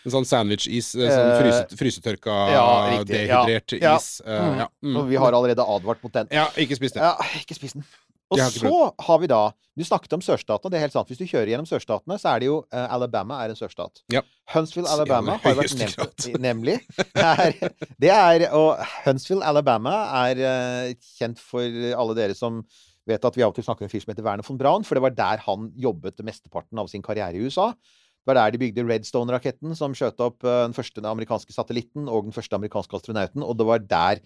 En 0.02 0.12
sånn 0.16 0.26
sandwich-is. 0.26 0.96
eh, 0.98 1.12
Sånn 1.14 1.30
Eh, 1.30 1.42
fryset, 1.44 1.76
frysetørka, 1.78 2.38
ja, 2.56 2.64
riktig, 2.98 3.12
dehydrert 3.28 3.76
Ja. 3.82 3.96
is. 3.98 4.22
eh, 4.26 4.40
Mm. 4.42 4.58
ja. 4.58 4.68
Mm. 4.82 4.98
Og 4.98 5.08
vi 5.10 5.16
har 5.22 5.32
allerede 5.32 5.62
advart 5.62 6.02
mot 6.04 6.12
den. 6.12 6.28
Ja, 6.32 6.48
ikke 6.58 6.76
spist 6.76 6.96
den. 6.96 7.04
Ja, 7.04 7.16
ikke 7.38 7.54
spis 7.56 7.74
den. 7.74 7.86
Og 8.32 8.42
så 8.56 8.76
har 9.08 9.20
vi 9.22 9.28
da 9.32 9.42
Du 9.78 9.84
snakket 9.88 10.14
om 10.18 10.22
sørstatene. 10.24 10.72
Det 10.72 10.78
er 10.78 10.86
helt 10.86 10.94
sant. 10.96 11.08
Hvis 11.08 11.20
du 11.20 11.26
kjører 11.28 11.54
gjennom 11.54 11.68
sørstatene, 11.68 12.18
så 12.20 12.34
er 12.34 12.44
det 12.44 12.48
jo 12.50 12.58
uh, 12.64 12.88
Alabama 12.92 13.38
er 13.44 13.54
en 13.54 13.60
sørstat. 13.60 14.04
Ja. 14.12 14.22
Huntsville, 14.52 14.92
Alabama 14.92 15.38
har 15.40 15.56
vært 15.56 15.78
nevnt. 15.80 16.28
Nemlig. 16.44 16.78
Er, 17.16 17.56
det 18.02 18.12
er 18.12 18.48
Og 18.58 18.82
Huntsville, 19.06 19.46
Alabama 19.48 19.96
er 20.26 20.44
uh, 20.44 21.08
kjent 21.18 21.40
for 21.40 21.64
alle 21.96 22.18
dere 22.18 22.36
som 22.38 22.60
vet 23.10 23.26
at 23.26 23.38
vi 23.38 23.44
av 23.46 23.54
og 23.54 23.58
til 23.58 23.66
snakker 23.66 23.86
om 23.86 23.90
en 23.90 23.94
fyr 23.94 24.04
som 24.04 24.14
heter 24.14 24.26
Werner 24.26 24.46
von 24.46 24.60
Braun, 24.60 24.86
for 24.86 24.98
det 24.98 25.06
var 25.06 25.16
der 25.18 25.42
han 25.48 25.72
jobbet 25.80 26.22
mesteparten 26.26 26.80
av 26.82 26.92
sin 26.92 27.04
karriere 27.06 27.38
i 27.38 27.48
USA. 27.48 27.72
Det 28.22 28.30
var 28.30 28.38
der 28.38 28.54
de 28.54 28.62
bygde 28.62 28.86
Redstone-raketten, 28.86 29.74
som 29.78 29.96
skjøt 29.98 30.22
opp 30.22 30.46
eh, 30.46 30.60
den 30.68 30.76
første 30.78 31.02
amerikanske 31.02 31.56
satellitten 31.56 32.06
og 32.06 32.28
den 32.28 32.36
første 32.36 32.54
amerikanske 32.54 33.00
astronauten, 33.00 33.42
og 33.42 33.58
det 33.58 33.66
var 33.66 33.82
der 33.82 34.22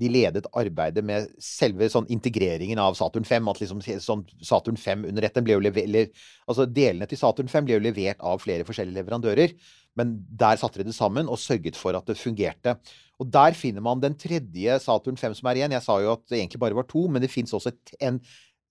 de 0.00 0.08
ledet 0.08 0.48
arbeidet 0.56 1.04
med 1.04 1.28
selve 1.42 1.88
sånn 1.92 2.08
integreringen 2.12 2.80
av 2.80 2.96
Saturn 2.98 3.26
5. 3.28 3.50
At 3.52 3.60
liksom 3.62 3.82
sånn 3.84 4.24
Saturn 4.46 4.80
5 4.80 5.04
under 5.10 5.26
ett 5.26 5.40
ble 5.44 5.58
jo 5.58 5.64
levert, 5.64 6.16
Altså 6.48 6.66
delene 6.66 7.08
til 7.10 7.20
Saturn 7.20 7.50
5 7.52 7.68
ble 7.68 7.76
jo 7.76 7.84
levert 7.84 8.24
av 8.24 8.40
flere 8.42 8.66
forskjellige 8.68 8.98
leverandører, 9.00 9.54
men 9.98 10.16
der 10.40 10.58
satte 10.60 10.80
de 10.80 10.88
det 10.88 10.96
sammen 10.96 11.28
og 11.28 11.40
sørget 11.40 11.78
for 11.78 11.96
at 11.98 12.08
det 12.08 12.18
fungerte. 12.20 12.76
Og 13.20 13.28
der 13.28 13.56
finner 13.58 13.84
man 13.84 14.00
den 14.00 14.16
tredje 14.18 14.78
Saturn 14.80 15.18
5 15.20 15.36
som 15.40 15.50
er 15.50 15.60
igjen. 15.60 15.76
Jeg 15.76 15.84
sa 15.84 15.98
jo 16.00 16.14
at 16.14 16.24
det 16.30 16.40
egentlig 16.40 16.62
bare 16.62 16.78
var 16.78 16.88
to, 16.88 17.04
men 17.08 17.22
det 17.22 17.32
fins 17.32 17.52
også 17.56 17.74
en, 18.00 18.20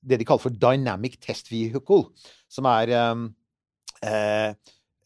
det 0.02 0.20
de 0.20 0.28
kaller 0.28 0.48
for 0.48 0.56
Dynamic 0.56 1.20
Test 1.22 1.52
Vehicle, 1.52 2.10
som 2.50 2.66
er 2.72 2.94
um, 3.12 3.28
eh, 4.02 4.56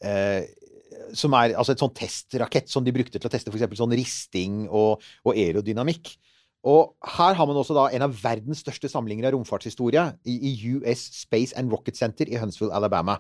eh, 0.06 0.44
som 1.18 1.34
er 1.38 1.56
altså 1.58 1.76
et 1.76 1.82
sånn 1.82 1.94
testrakett 1.96 2.70
som 2.72 2.86
de 2.86 2.94
brukte 2.96 3.20
til 3.20 3.30
å 3.30 3.34
teste 3.34 3.54
f.eks. 3.54 3.78
sånn 3.80 3.96
risting 3.98 4.64
og, 4.70 5.04
og 5.26 5.34
aerodynamikk. 5.34 6.16
Og 6.64 6.94
her 7.18 7.36
har 7.36 7.48
man 7.50 7.60
også 7.60 7.76
da 7.76 7.90
en 7.92 8.06
av 8.06 8.14
verdens 8.16 8.62
største 8.64 8.88
samlinger 8.92 9.28
av 9.28 9.36
romfartshistorie 9.36 10.06
i, 10.24 10.38
i 10.52 10.54
US 10.78 11.10
Space 11.24 11.58
and 11.60 11.74
Rocket 11.74 12.00
Center 12.00 12.30
i 12.32 12.40
Huntsville, 12.40 12.72
Alabama. 12.76 13.18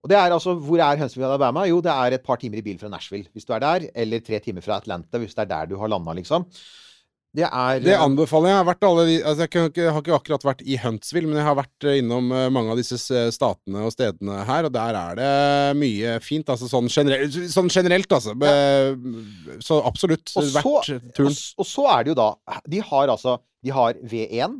Og 0.00 0.12
det 0.12 0.16
er 0.16 0.32
altså, 0.32 0.54
Hvor 0.56 0.80
er 0.80 1.00
Huntsville, 1.00 1.28
Alabama? 1.28 1.66
Jo, 1.68 1.80
det 1.84 1.92
er 1.92 2.16
et 2.16 2.24
par 2.24 2.40
timer 2.40 2.60
i 2.60 2.64
bil 2.64 2.78
fra 2.80 2.88
Nashville, 2.92 3.28
hvis 3.32 3.48
du 3.48 3.54
er 3.56 3.64
der. 3.64 3.88
Eller 3.94 4.20
tre 4.24 4.40
timer 4.44 4.64
fra 4.64 4.76
Atlanta, 4.80 5.20
hvis 5.20 5.34
det 5.36 5.44
er 5.44 5.52
der 5.54 5.72
du 5.72 5.76
har 5.80 5.88
landa, 5.92 6.14
liksom. 6.16 6.46
Det 7.30 7.46
er 7.46 7.82
Det 7.82 7.92
eh, 7.94 8.02
anbefaler 8.02 8.50
jeg. 8.50 8.54
Jeg 8.56 8.58
har, 8.58 8.66
vært 8.66 8.86
alle 8.88 9.02
altså 9.06 9.44
jeg, 9.44 9.50
ikke, 9.50 9.82
jeg 9.84 9.92
har 9.94 10.02
ikke 10.02 10.16
akkurat 10.16 10.46
vært 10.48 10.62
i 10.66 10.78
Huntsville, 10.82 11.28
men 11.30 11.38
jeg 11.38 11.46
har 11.46 11.58
vært 11.60 11.86
eh, 11.86 11.98
innom 12.00 12.32
eh, 12.34 12.46
mange 12.50 12.72
av 12.74 12.80
disse 12.80 12.98
statene 13.30 13.84
og 13.86 13.92
stedene 13.94 14.40
her, 14.48 14.66
og 14.66 14.72
der 14.74 14.98
er 14.98 15.20
det 15.20 15.28
mye 15.78 16.16
fint. 16.24 16.50
Altså 16.50 16.66
sånn, 16.70 16.90
generelt, 16.90 17.36
sånn 17.52 17.70
generelt, 17.70 18.16
altså. 18.16 18.34
Så 19.62 19.78
absolutt. 19.86 20.32
Og 20.34 20.42
så, 20.42 20.56
Verdt 20.56 20.72
og, 20.72 21.12
turen. 21.14 21.30
Og, 21.30 21.44
og 21.62 21.70
så 21.70 21.86
er 21.92 22.02
det 22.02 22.12
jo 22.12 22.18
da 22.18 22.28
De 22.66 22.82
har 22.90 23.14
altså 23.14 23.36
De 23.62 23.72
har 23.76 24.02
V1, 24.10 24.58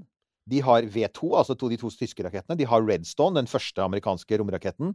de 0.51 0.63
har 0.67 0.87
V2, 0.87 1.33
altså 1.41 1.57
to, 1.59 1.71
de 1.73 1.79
to 1.81 1.91
tyske 1.91 2.23
rakettene. 2.27 2.59
De 2.59 2.69
har 2.71 2.87
Redstone, 2.87 3.39
den 3.39 3.51
første 3.51 3.83
amerikanske 3.83 4.39
romraketten. 4.39 4.95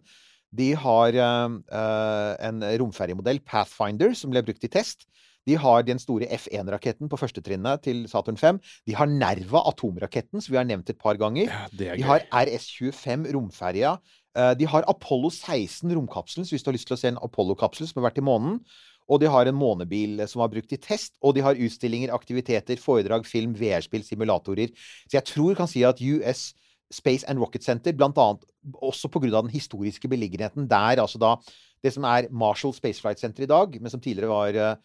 De 0.55 0.71
har 0.79 1.19
eh, 1.19 2.31
en 2.47 2.65
romferjemodell, 2.79 3.43
Pathfinder, 3.43 4.15
som 4.15 4.31
ble 4.31 4.43
brukt 4.47 4.63
i 4.63 4.71
test. 4.71 5.07
De 5.45 5.58
har 5.62 5.86
den 5.86 6.01
store 6.01 6.27
F1-raketten 6.38 7.10
på 7.12 7.19
førstetrinnet 7.21 7.84
til 7.86 8.03
Saturn 8.10 8.38
5. 8.39 8.60
De 8.89 8.95
har 8.97 9.10
Nerva, 9.12 9.62
atomraketten, 9.69 10.41
som 10.41 10.53
vi 10.53 10.60
har 10.60 10.67
nevnt 10.67 10.89
et 10.89 10.99
par 11.01 11.19
ganger. 11.21 11.49
Ja, 11.51 11.67
De 11.97 12.08
har 12.08 12.25
RS-25, 12.31 13.29
romferja. 13.36 13.95
Eh, 14.36 14.53
De 14.58 14.65
har 14.65 14.88
Apollo 14.89 15.29
16, 15.29 15.93
romkapselen, 15.95 16.47
så 16.47 16.55
hvis 16.55 16.65
du 16.65 16.71
har 16.71 16.77
lyst 16.77 16.89
til 16.89 16.97
å 16.97 17.01
se 17.01 17.13
en 17.13 17.21
Apollo-kapsel 17.21 17.88
som 17.88 18.01
har 18.01 18.10
vært 18.10 18.23
i 18.23 18.25
månen. 18.25 18.60
Og 19.05 19.21
de 19.21 19.29
har 19.29 19.45
en 19.45 19.58
månebil 19.58 20.19
eh, 20.19 20.29
som 20.31 20.41
var 20.41 20.49
brukt 20.53 20.73
i 20.73 20.81
test. 20.81 21.13
Og 21.21 21.36
de 21.38 21.45
har 21.45 21.62
utstillinger, 21.62 22.13
aktiviteter, 22.15 22.81
foredrag, 22.81 23.27
film, 23.29 23.53
VR-spill, 23.58 24.05
simulatorer. 24.05 24.73
Så 25.05 25.19
jeg 25.19 25.29
tror 25.29 25.53
jeg 25.53 25.62
kan 25.62 25.71
si 25.71 25.86
at 25.86 26.01
US 26.01 26.53
Space 26.93 27.25
and 27.27 27.41
Rocket 27.41 27.63
Center, 27.65 27.93
blant 27.97 28.17
annet 28.21 28.45
også 28.81 29.10
av 29.10 29.45
den 29.45 29.53
historiske 29.53 30.08
beliggenheten 30.10 30.67
der, 30.69 31.01
altså 31.01 31.19
da 31.21 31.36
det 31.84 31.93
som 31.93 32.05
er 32.10 32.29
Marshall 32.34 32.73
Space 32.73 33.01
Flight 33.01 33.19
Center 33.19 33.43
i 33.43 33.49
dag, 33.49 33.77
men 33.81 33.91
som 33.91 34.01
tidligere 34.01 34.29
var 34.29 34.58
eh, 34.58 34.75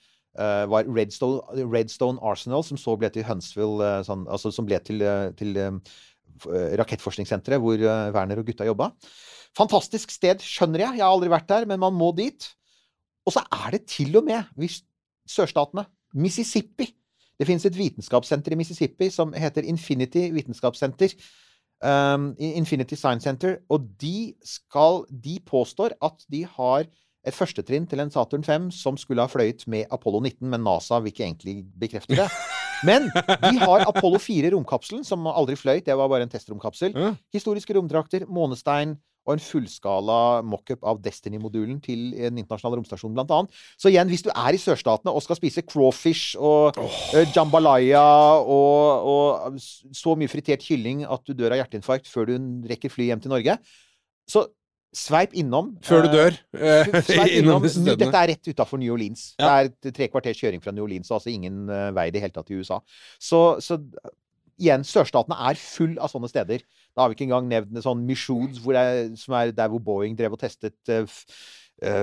var 0.70 0.86
Redstone, 0.86 1.64
Redstone 1.66 2.20
Arsenal, 2.22 2.62
som 2.64 2.78
så 2.78 2.94
ble 2.98 3.10
til 3.10 3.26
Huntsville 3.26 3.82
eh, 3.82 4.04
sånn, 4.06 4.26
Altså 4.30 4.52
som 4.54 4.68
ble 4.68 4.78
til, 4.86 5.02
eh, 5.02 5.32
til 5.38 5.56
eh, 5.58 5.72
eh, 6.46 6.70
rakettforskningssenteret 6.80 7.62
hvor 7.62 7.80
eh, 7.80 8.12
Werner 8.14 8.42
og 8.42 8.46
gutta 8.46 8.68
jobba. 8.68 8.92
Fantastisk 9.58 10.12
sted, 10.14 10.42
skjønner 10.44 10.84
jeg. 10.84 11.00
Jeg 11.00 11.06
har 11.06 11.10
aldri 11.10 11.32
vært 11.32 11.50
der, 11.50 11.66
men 11.66 11.82
man 11.82 11.96
må 11.96 12.12
dit. 12.16 12.46
Og 13.26 13.34
så 13.34 13.42
er 13.52 13.76
det 13.76 13.84
til 13.90 14.14
og 14.20 14.26
med 14.28 14.46
hvis 14.58 14.80
sørstatene 15.28 15.84
Mississippi. 16.14 16.88
Det 17.40 17.46
finnes 17.48 17.64
et 17.64 17.76
vitenskapssenter 17.76 18.52
i 18.52 18.58
Mississippi 18.60 19.08
som 19.12 19.32
heter 19.32 19.66
Infinity 19.66 20.26
vitenskapssenter. 20.34 21.14
Um, 21.80 22.34
Infinity 22.38 22.98
Science 22.98 23.24
Center. 23.24 23.58
Og 23.72 23.86
de 24.00 24.34
skal 24.44 25.06
De 25.10 25.38
påstår 25.46 25.96
at 26.04 26.26
de 26.30 26.44
har 26.44 26.86
et 27.26 27.36
førstetrinn 27.36 27.86
til 27.88 28.00
en 28.00 28.12
Saturn 28.12 28.44
5 28.46 28.70
som 28.72 28.96
skulle 29.00 29.24
ha 29.24 29.30
fløyet 29.30 29.66
med 29.68 29.90
Apollo 29.92 30.22
19, 30.24 30.48
men 30.48 30.64
NASA 30.64 31.00
vil 31.00 31.12
ikke 31.12 31.26
egentlig 31.26 31.56
bekrefte 31.80 32.16
det. 32.16 32.30
Men 32.80 33.10
de 33.12 33.58
har 33.60 33.82
Apollo 33.84 34.16
4 34.24 34.54
romkapselen, 34.54 35.02
som 35.04 35.26
aldri 35.28 35.52
fløyt. 35.52 35.84
Det 35.84 35.92
var 36.00 36.08
bare 36.08 36.24
en 36.24 36.30
testromkapsel. 36.32 36.94
Historiske 37.28 37.74
romdrakter, 37.76 38.24
månestein 38.24 38.94
og 39.28 39.34
en 39.34 39.42
fullskala 39.42 40.18
mockup 40.48 40.84
av 40.88 41.00
Destiny-modulen 41.04 41.78
til 41.84 42.14
en 42.16 42.38
internasjonal 42.40 42.78
romstasjon, 42.78 43.12
blant 43.16 43.32
annet. 43.36 43.58
Så 43.76 43.92
igjen, 43.92 44.08
hvis 44.08 44.24
du 44.24 44.30
er 44.32 44.56
i 44.56 44.60
sørstatene 44.60 45.12
og 45.12 45.24
skal 45.24 45.38
spise 45.38 45.64
crawfish 45.66 46.38
og 46.40 46.80
oh. 46.80 46.96
jambalaya 47.34 48.00
og, 48.40 49.10
og 49.12 49.60
så 49.60 50.16
mye 50.16 50.30
fritert 50.32 50.64
kylling 50.64 51.04
at 51.04 51.24
du 51.28 51.36
dør 51.36 51.54
av 51.54 51.62
hjerteinfarkt 51.62 52.08
før 52.10 52.32
du 52.32 52.64
rekker 52.70 52.92
fly 52.92 53.10
hjem 53.10 53.22
til 53.22 53.34
Norge, 53.34 53.58
så 54.30 54.46
Sveip 54.96 55.34
innom. 55.38 55.74
Før 55.86 56.06
du 56.06 56.08
eh, 56.08 56.14
dør. 56.16 56.38
eh, 56.58 56.88
Sveip 57.06 57.34
innom 57.38 57.66
innom. 57.68 57.98
Dette 58.00 58.22
er 58.22 58.32
rett 58.32 58.50
utafor 58.50 58.80
New 58.82 58.94
Orleans. 58.94 59.28
Ja. 59.38 59.60
Det 59.68 59.92
er 59.92 59.96
tre 60.00 60.08
kvarters 60.10 60.40
kjøring 60.40 60.62
fra 60.64 60.74
New 60.74 60.86
Orleans, 60.86 61.12
altså 61.14 61.30
ingen 61.30 61.68
eh, 61.70 61.90
vei 61.94 62.08
i 62.10 62.14
det 62.14 62.24
hele 62.24 62.34
tatt 62.34 62.50
i 62.50 62.58
USA. 62.58 62.80
Så, 63.22 63.40
så 63.62 63.78
igjen, 64.60 64.82
sørstatene 64.84 65.38
er 65.50 65.60
full 65.60 65.94
av 66.02 66.10
sånne 66.12 66.30
steder. 66.32 66.66
Da 66.90 67.04
har 67.04 67.12
vi 67.12 67.18
ikke 67.18 67.28
engang 67.28 67.48
nevnt 67.48 67.72
det 67.76 67.84
sånn 67.86 68.02
Michoud, 68.08 68.58
hvor 68.64 68.76
det 68.76 68.82
er, 68.82 69.00
som 69.20 69.38
er 69.38 69.54
der 69.56 69.70
hvor 69.72 69.82
Boeing 69.86 70.18
drev 70.18 70.34
og 70.36 70.42
testet 70.42 70.76
uh, 70.92 71.06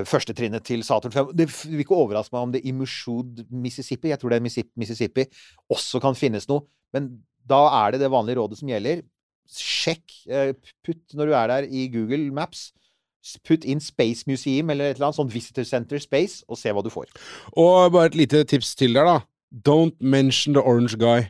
førstetrinnet 0.09 0.63
til 0.65 0.81
Saturn 0.87 1.13
5. 1.13 1.35
Det 1.37 1.45
vil 1.51 1.83
ikke 1.83 1.99
overraske 1.99 2.33
meg 2.33 2.47
om 2.47 2.55
det 2.55 2.63
i 2.65 2.73
Michoud, 2.73 3.43
Mississippi, 3.51 4.09
jeg 4.09 4.17
tror 4.23 4.33
det 4.33 4.39
er 4.39 4.47
Mississippi, 4.79 5.27
også 5.69 6.01
kan 6.01 6.17
finnes 6.17 6.47
noe. 6.49 6.65
Men 6.95 7.11
da 7.47 7.59
er 7.83 7.93
det 7.93 8.01
det 8.01 8.09
vanlige 8.15 8.39
rådet 8.39 8.57
som 8.57 8.71
gjelder. 8.71 9.03
Sjekk, 9.51 10.03
eh, 10.29 10.51
putt 10.85 11.15
når 11.17 11.29
du 11.31 11.35
er 11.37 11.47
der 11.53 11.67
i 11.69 11.87
Google 11.93 12.31
Maps. 12.35 12.71
Putt 13.43 13.65
inn 13.67 13.81
Space 13.83 14.23
Museum 14.27 14.69
eller 14.71 14.91
et 14.91 14.97
eller 14.99 15.09
annet 15.09 15.17
sånn 15.19 15.31
Visitor 15.33 15.65
Center 15.67 15.99
Space, 15.99 16.45
og 16.47 16.59
se 16.59 16.71
hva 16.71 16.83
du 16.85 16.89
får. 16.93 17.09
Og 17.59 17.91
bare 17.91 18.11
et 18.13 18.15
lite 18.15 18.43
tips 18.47 18.73
til 18.79 18.93
der, 18.95 19.03
da. 19.07 19.17
Don't 19.67 19.95
mention 19.99 20.55
the 20.55 20.61
orange 20.63 20.95
guy. 20.99 21.27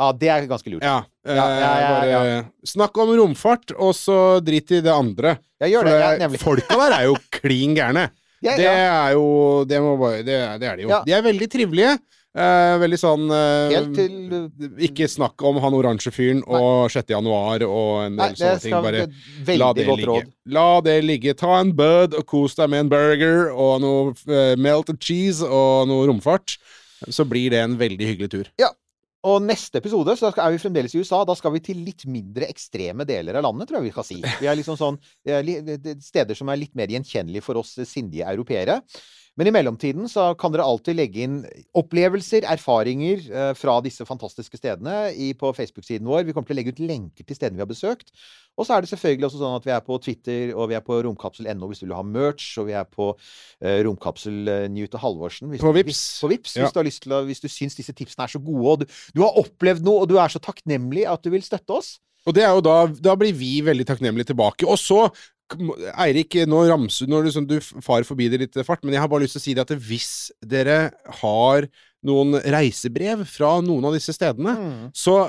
Ja, 0.00 0.12
det 0.16 0.30
er 0.32 0.46
ganske 0.48 0.70
lurt. 0.72 0.82
Ja, 0.82 1.02
eh, 1.26 1.36
Ja, 1.36 1.46
ja, 1.60 1.72
ja, 1.78 2.18
bare 2.18 2.50
Snakk 2.64 2.96
om 2.98 3.12
romfart, 3.18 3.74
og 3.76 3.92
så 3.94 4.40
drit 4.42 4.70
i 4.72 4.80
det 4.80 4.90
andre. 4.92 5.36
Jeg 5.60 5.74
gjør 5.74 5.84
For 5.84 5.90
det, 5.90 6.00
ja, 6.00 6.10
nemlig. 6.22 6.40
folka 6.40 6.78
der 6.80 6.96
er 6.96 7.04
jo 7.10 7.16
klin 7.38 7.74
gærne. 7.76 8.06
Ja, 8.40 8.54
Det 8.56 8.64
ja. 8.64 8.72
er 8.72 9.12
jo 9.18 9.64
Det, 9.68 9.78
bare, 10.00 10.22
det, 10.24 10.38
det 10.62 10.68
er 10.70 10.76
de 10.78 10.86
jo. 10.86 10.88
Ja. 10.94 11.02
De 11.04 11.12
er 11.12 11.22
veldig 11.26 11.48
trivelige. 11.52 11.98
eh, 12.30 12.76
veldig 12.80 12.98
sånn 13.00 13.24
eh, 13.34 13.72
Helt 13.74 13.94
til 13.98 14.12
uh, 14.32 14.66
Ikke 14.86 15.08
snakk 15.10 15.42
om 15.42 15.58
han 15.60 15.74
oransje 15.74 16.12
fyren 16.14 16.40
og 16.46 16.88
6. 16.94 17.10
januar 17.10 17.64
og 17.66 18.04
en 18.06 18.16
del 18.16 18.22
Nei, 18.22 18.28
det 18.32 18.38
sånne 18.38 18.62
ting. 18.64 18.76
Bare 18.86 19.06
det 19.48 19.56
la 19.58 19.72
det 19.76 19.86
ligge. 19.88 20.06
råd. 20.08 20.30
La 20.56 20.68
det 20.86 20.98
ligge. 21.04 21.34
Ta 21.34 21.58
en 21.60 21.72
bud 21.76 22.14
og 22.14 22.26
kos 22.30 22.54
deg 22.56 22.70
med 22.72 22.86
en 22.86 22.92
burger 22.92 23.50
og 23.52 23.80
noe 23.84 24.14
eh, 24.30 24.54
melted 24.56 25.00
cheese 25.02 25.42
og 25.44 25.88
noe 25.90 26.06
romfart. 26.08 26.56
Så 27.08 27.24
blir 27.28 27.50
det 27.50 27.60
en 27.64 27.78
veldig 27.80 28.06
hyggelig 28.12 28.30
tur. 28.32 28.48
Og 29.28 29.42
neste 29.44 29.82
episode 29.82 30.14
så 30.16 30.30
er 30.32 30.54
vi 30.54 30.60
fremdeles 30.62 30.94
i 30.96 31.00
USA. 31.02 31.18
Da 31.28 31.34
skal 31.36 31.52
vi 31.52 31.60
til 31.64 31.82
litt 31.84 32.06
mindre 32.08 32.48
ekstreme 32.48 33.04
deler 33.08 33.36
av 33.36 33.44
landet, 33.44 33.68
tror 33.68 33.80
jeg 33.80 33.90
vi 33.90 33.92
skal 33.92 34.06
si. 34.08 34.20
Vi 34.40 34.48
er 34.48 34.56
liksom 34.56 34.78
sånn 34.80 34.96
Steder 36.00 36.38
som 36.38 36.48
er 36.48 36.60
litt 36.62 36.72
mer 36.78 36.88
gjenkjennelige 36.88 37.44
for 37.44 37.60
oss 37.60 37.74
sindige 37.84 38.28
europeere. 38.32 38.80
Men 39.40 39.48
i 39.48 39.52
mellomtiden 39.56 40.04
så 40.12 40.26
kan 40.36 40.52
dere 40.52 40.66
alltid 40.68 40.98
legge 40.98 41.22
inn 41.24 41.36
opplevelser, 41.80 42.44
erfaringer 42.44 43.22
eh, 43.32 43.52
fra 43.56 43.78
disse 43.80 44.04
fantastiske 44.04 44.58
stedene 44.60 45.14
på 45.40 45.52
Facebook-siden 45.56 46.04
vår. 46.04 46.26
Vi 46.28 46.34
kommer 46.36 46.50
til 46.50 46.58
å 46.58 46.60
legge 46.60 46.74
ut 46.76 46.82
lenker 46.84 47.24
til 47.24 47.38
stedene 47.38 47.56
vi 47.56 47.64
har 47.64 47.70
besøkt. 47.70 48.12
Og 48.60 48.68
så 48.68 48.76
er 48.76 48.84
det 48.84 48.90
selvfølgelig 48.90 49.30
også 49.30 49.40
sånn 49.40 49.56
at 49.56 49.64
vi 49.64 49.72
er 49.72 49.80
på 49.86 49.96
Twitter, 50.04 50.52
og 50.52 50.68
vi 50.68 50.76
er 50.76 50.84
på 50.84 50.98
romkapsel.no 51.06 51.70
hvis 51.70 51.80
du 51.80 51.86
vil 51.86 51.96
ha 51.96 52.04
merch, 52.04 52.50
og 52.60 52.68
vi 52.68 52.76
er 52.76 52.84
på 52.84 53.06
eh, 53.16 53.80
romkapsel 53.88 54.52
Newt 54.76 54.98
og 54.98 55.04
Halvorsen. 55.06 55.48
hvis 55.54 55.64
På 55.64 55.72
du- 55.72 55.80
Hvis, 55.88 56.04
på 56.20 56.28
Vips 56.34 56.56
Ja. 56.60 56.66
hvis 56.66 56.76
du 56.76 56.78
har 56.82 56.88
lyst 56.90 57.02
til 57.08 57.16
å, 57.16 57.24
hvis 57.24 57.40
du 57.40 57.48
syns 57.48 57.80
disse 57.80 57.96
tipsene 57.96 58.28
er 58.28 58.34
så 58.36 58.44
gode, 58.44 58.68
og 58.74 58.78
du, 58.84 58.86
du 59.16 59.24
har 59.24 59.40
opplevd 59.40 59.80
noe, 59.88 60.02
og 60.04 60.08
du 60.12 60.18
er 60.20 60.28
så 60.28 60.42
takknemlig 60.44 61.08
at 61.08 61.24
du 61.24 61.30
vil 61.32 61.40
støtte 61.42 61.80
oss. 61.80 61.94
Og 62.28 62.34
det 62.36 62.44
er 62.44 62.52
jo 62.52 62.60
da 62.60 62.84
Da 62.92 63.14
blir 63.16 63.32
vi 63.32 63.62
veldig 63.64 63.86
takknemlige 63.88 64.34
tilbake. 64.34 64.68
Og 64.68 64.76
så 64.76 65.06
Eirik, 66.00 66.38
nå 66.48 66.62
ramser 66.68 67.10
når 67.10 67.26
du, 67.26 67.32
sånn, 67.34 67.48
du 67.50 67.58
farer 67.60 68.06
forbi 68.08 68.28
det 68.32 68.40
litt 68.44 68.58
fart, 68.66 68.84
men 68.84 68.94
jeg 68.96 69.02
har 69.02 69.10
bare 69.10 69.26
lyst 69.26 69.36
til 69.38 69.42
å 69.42 69.46
si 69.46 69.56
det 69.56 69.64
at 69.66 69.74
hvis 69.88 70.12
dere 70.46 70.78
har 71.20 71.68
noen 72.06 72.38
reisebrev 72.40 73.26
fra 73.28 73.58
noen 73.64 73.90
av 73.90 73.96
disse 73.96 74.14
stedene, 74.16 74.56
så 74.96 75.28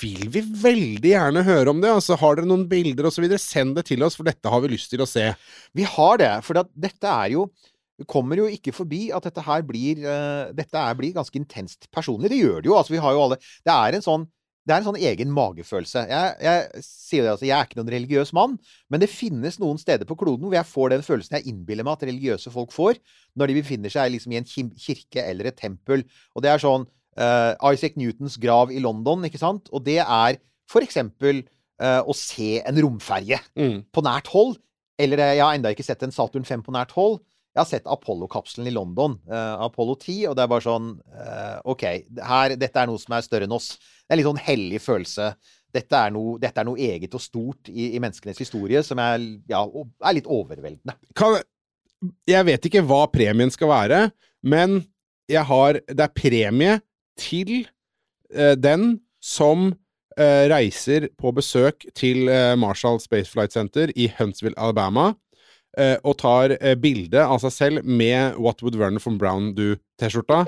vil 0.00 0.26
vi 0.34 0.42
veldig 0.42 1.12
gjerne 1.12 1.44
høre 1.46 1.70
om 1.72 1.82
det. 1.82 1.92
Altså, 1.94 2.16
har 2.18 2.38
dere 2.38 2.50
noen 2.50 2.66
bilder 2.70 3.06
osv., 3.06 3.26
send 3.38 3.76
det 3.78 3.86
til 3.92 4.02
oss, 4.02 4.16
for 4.18 4.26
dette 4.26 4.50
har 4.50 4.62
vi 4.64 4.72
lyst 4.72 4.90
til 4.90 5.04
å 5.04 5.08
se. 5.08 5.28
Vi 5.76 5.86
har 5.86 6.18
det, 6.22 6.32
for 6.46 6.64
dette 6.74 7.12
er 7.12 7.36
jo 7.36 7.50
vi 8.00 8.06
kommer 8.08 8.40
jo 8.40 8.46
ikke 8.48 8.72
forbi 8.72 9.10
at 9.12 9.26
dette 9.28 9.42
her 9.44 9.60
blir 9.68 9.98
uh, 10.06 10.48
Dette 10.56 10.84
blir 10.96 11.12
ganske 11.12 11.36
intenst 11.36 11.84
personlig. 11.92 12.30
Det 12.32 12.38
gjør 12.40 12.62
det 12.62 12.70
jo. 12.70 12.76
Altså, 12.78 12.94
vi 12.94 13.02
har 13.04 13.12
jo 13.12 13.26
alle 13.26 13.36
Det 13.36 13.74
er 13.74 13.96
en 13.98 14.06
sånn 14.06 14.24
det 14.70 14.76
er 14.76 14.84
en 14.84 14.86
sånn 14.86 15.00
egen 15.02 15.32
magefølelse. 15.34 16.04
Jeg, 16.06 16.34
jeg 16.46 16.84
sier 16.86 17.24
det 17.26 17.32
altså, 17.32 17.46
jeg 17.48 17.56
er 17.56 17.66
ikke 17.66 17.80
noen 17.80 17.90
religiøs 17.96 18.30
mann, 18.38 18.54
men 18.92 19.02
det 19.02 19.08
finnes 19.10 19.58
noen 19.58 19.80
steder 19.82 20.06
på 20.06 20.14
kloden 20.20 20.46
hvor 20.46 20.54
jeg 20.54 20.68
får 20.70 20.92
den 20.94 21.02
følelsen 21.02 21.36
jeg 21.40 21.50
innbiller 21.50 21.86
meg 21.88 21.98
at 21.98 22.06
religiøse 22.06 22.52
folk 22.54 22.70
får 22.74 23.00
når 23.40 23.50
de 23.50 23.56
befinner 23.58 23.90
seg 23.92 24.12
liksom 24.14 24.36
i 24.36 24.38
en 24.38 24.46
kirke 24.78 25.24
eller 25.26 25.50
et 25.50 25.58
tempel. 25.58 26.06
Og 26.38 26.46
det 26.46 26.52
er 26.54 26.62
sånn 26.62 26.86
uh, 26.86 27.52
Isaac 27.72 27.98
Newtons 27.98 28.38
grav 28.40 28.70
i 28.70 28.78
London, 28.84 29.26
ikke 29.26 29.42
sant? 29.42 29.66
Og 29.74 29.82
det 29.90 29.98
er 30.04 30.38
for 30.70 30.86
eksempel 30.86 31.42
uh, 31.82 32.00
å 32.06 32.14
se 32.14 32.60
en 32.62 32.78
romferje 32.86 33.42
Mm. 33.58 33.80
på 33.90 34.06
nært 34.06 34.30
hold. 34.30 34.54
Eller 35.00 35.18
eh, 35.24 35.34
jeg 35.38 35.44
har 35.46 35.56
enda 35.56 35.70
ikke 35.72 35.86
sett 35.86 36.02
en 36.04 36.12
Saturn 36.14 36.44
5 36.44 36.62
på 36.66 36.74
nært 36.76 36.90
hold. 36.92 37.22
Jeg 37.50 37.58
har 37.58 37.66
sett 37.66 37.88
Apollo-kapselen 37.90 38.68
i 38.70 38.72
London, 38.74 39.16
uh, 39.26 39.64
Apollo 39.66 39.96
10, 39.98 40.28
og 40.30 40.36
det 40.38 40.42
er 40.44 40.50
bare 40.52 40.62
sånn 40.62 40.90
uh, 41.02 41.56
OK, 41.72 41.82
her, 42.30 42.54
dette 42.54 42.78
er 42.78 42.86
noe 42.86 43.00
som 43.02 43.16
er 43.16 43.24
større 43.26 43.48
enn 43.48 43.56
oss. 43.56 43.72
Det 43.74 44.12
er 44.12 44.14
en 44.14 44.20
litt 44.20 44.28
sånn 44.28 44.44
hellig 44.44 44.78
følelse. 44.84 45.32
Dette 45.74 45.98
er 45.98 46.12
noe, 46.14 46.36
dette 46.42 46.62
er 46.62 46.68
noe 46.68 46.78
eget 46.78 47.16
og 47.18 47.22
stort 47.24 47.70
i, 47.72 47.88
i 47.96 48.02
menneskenes 48.02 48.38
historie 48.38 48.84
som 48.86 49.02
er, 49.02 49.18
ja, 49.50 49.64
er 49.66 50.14
litt 50.14 50.30
overveldende. 50.30 50.94
kan, 51.18 51.40
Jeg 52.30 52.46
vet 52.46 52.70
ikke 52.70 52.84
hva 52.86 53.02
premien 53.10 53.50
skal 53.50 53.70
være, 53.70 54.00
men 54.46 54.82
har 55.30 55.76
Det 55.86 56.02
er 56.02 56.14
premie 56.14 56.80
til 57.18 57.66
uh, 58.34 58.54
den 58.58 59.00
som 59.22 59.72
reiser 60.20 61.06
på 61.16 61.30
besøk 61.32 61.86
til 61.96 62.26
Marshall 62.60 62.98
Space 63.00 63.30
Flight 63.30 63.54
Center 63.54 63.88
i 63.96 64.08
Huntsville, 64.18 64.58
Alabama, 64.58 65.14
og 66.02 66.16
tar 66.18 66.56
eh, 66.58 66.74
bilde 66.78 67.22
av 67.22 67.40
seg 67.44 67.54
selv 67.54 67.86
med 67.86 68.38
What 68.40 68.64
Would 68.64 68.78
Werner 68.80 69.02
from 69.02 69.18
Brown 69.20 69.52
Do-T-skjorta. 69.54 70.44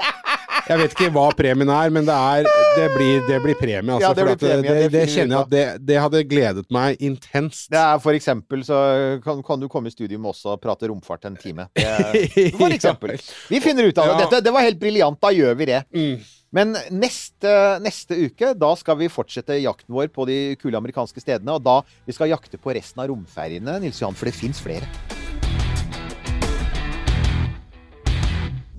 Jeg 0.62 0.78
vet 0.78 0.92
ikke 0.94 1.08
hva 1.14 1.24
premien 1.34 1.70
er, 1.74 1.90
men 1.92 2.06
det, 2.06 2.14
er, 2.14 2.46
det, 2.76 2.84
blir, 2.94 3.22
det 3.26 3.38
blir 3.42 3.56
premie. 3.58 3.96
Altså, 3.96 4.10
Ja, 4.10 4.12
det 4.14 4.26
blir 4.28 4.38
premie, 4.38 4.74
det, 4.82 4.90
det 4.94 5.06
kjenner 5.10 5.34
jeg 5.34 5.40
at 5.42 5.52
det, 5.52 5.64
det 5.88 5.96
hadde 6.04 6.22
gledet 6.30 6.66
meg 6.74 7.02
intenst. 7.02 7.66
Det 7.72 7.80
er 7.80 8.02
for 8.02 8.14
eksempel 8.16 8.62
så 8.66 8.82
kan, 9.24 9.42
kan 9.46 9.62
du 9.62 9.66
komme 9.72 9.90
i 9.90 9.94
studio 9.94 10.20
med 10.22 10.32
oss 10.34 10.44
og 10.46 10.60
prate 10.62 10.90
romfart 10.90 11.26
en 11.28 11.38
time. 11.40 11.66
Det, 11.74 12.52
for 12.60 12.74
eksempel. 12.74 13.16
Vi 13.50 13.62
finner 13.64 13.90
ut 13.90 13.98
av 13.98 14.12
det. 14.12 14.14
Ja. 14.14 14.20
Dette, 14.26 14.44
det 14.46 14.54
var 14.54 14.66
helt 14.66 14.80
briljant. 14.82 15.18
Da 15.22 15.32
gjør 15.34 15.58
vi 15.58 15.68
det. 15.72 15.82
Mm. 15.96 16.14
Men 16.52 16.76
neste, 16.92 17.52
neste 17.82 18.18
uke, 18.28 18.52
da 18.60 18.74
skal 18.76 19.00
vi 19.00 19.08
fortsette 19.12 19.56
jakten 19.62 19.96
vår 19.96 20.12
på 20.12 20.28
de 20.28 20.38
kule 20.60 20.78
amerikanske 20.78 21.24
stedene. 21.24 21.56
Og 21.56 21.64
da 21.64 21.80
vi 22.06 22.14
skal 22.14 22.30
jakte 22.32 22.60
på 22.60 22.76
resten 22.76 23.02
av 23.02 23.10
romferiene, 23.10 23.80
Nils 23.82 24.04
Johan, 24.04 24.16
for 24.16 24.28
det 24.28 24.36
fins 24.36 24.62
flere. 24.62 24.86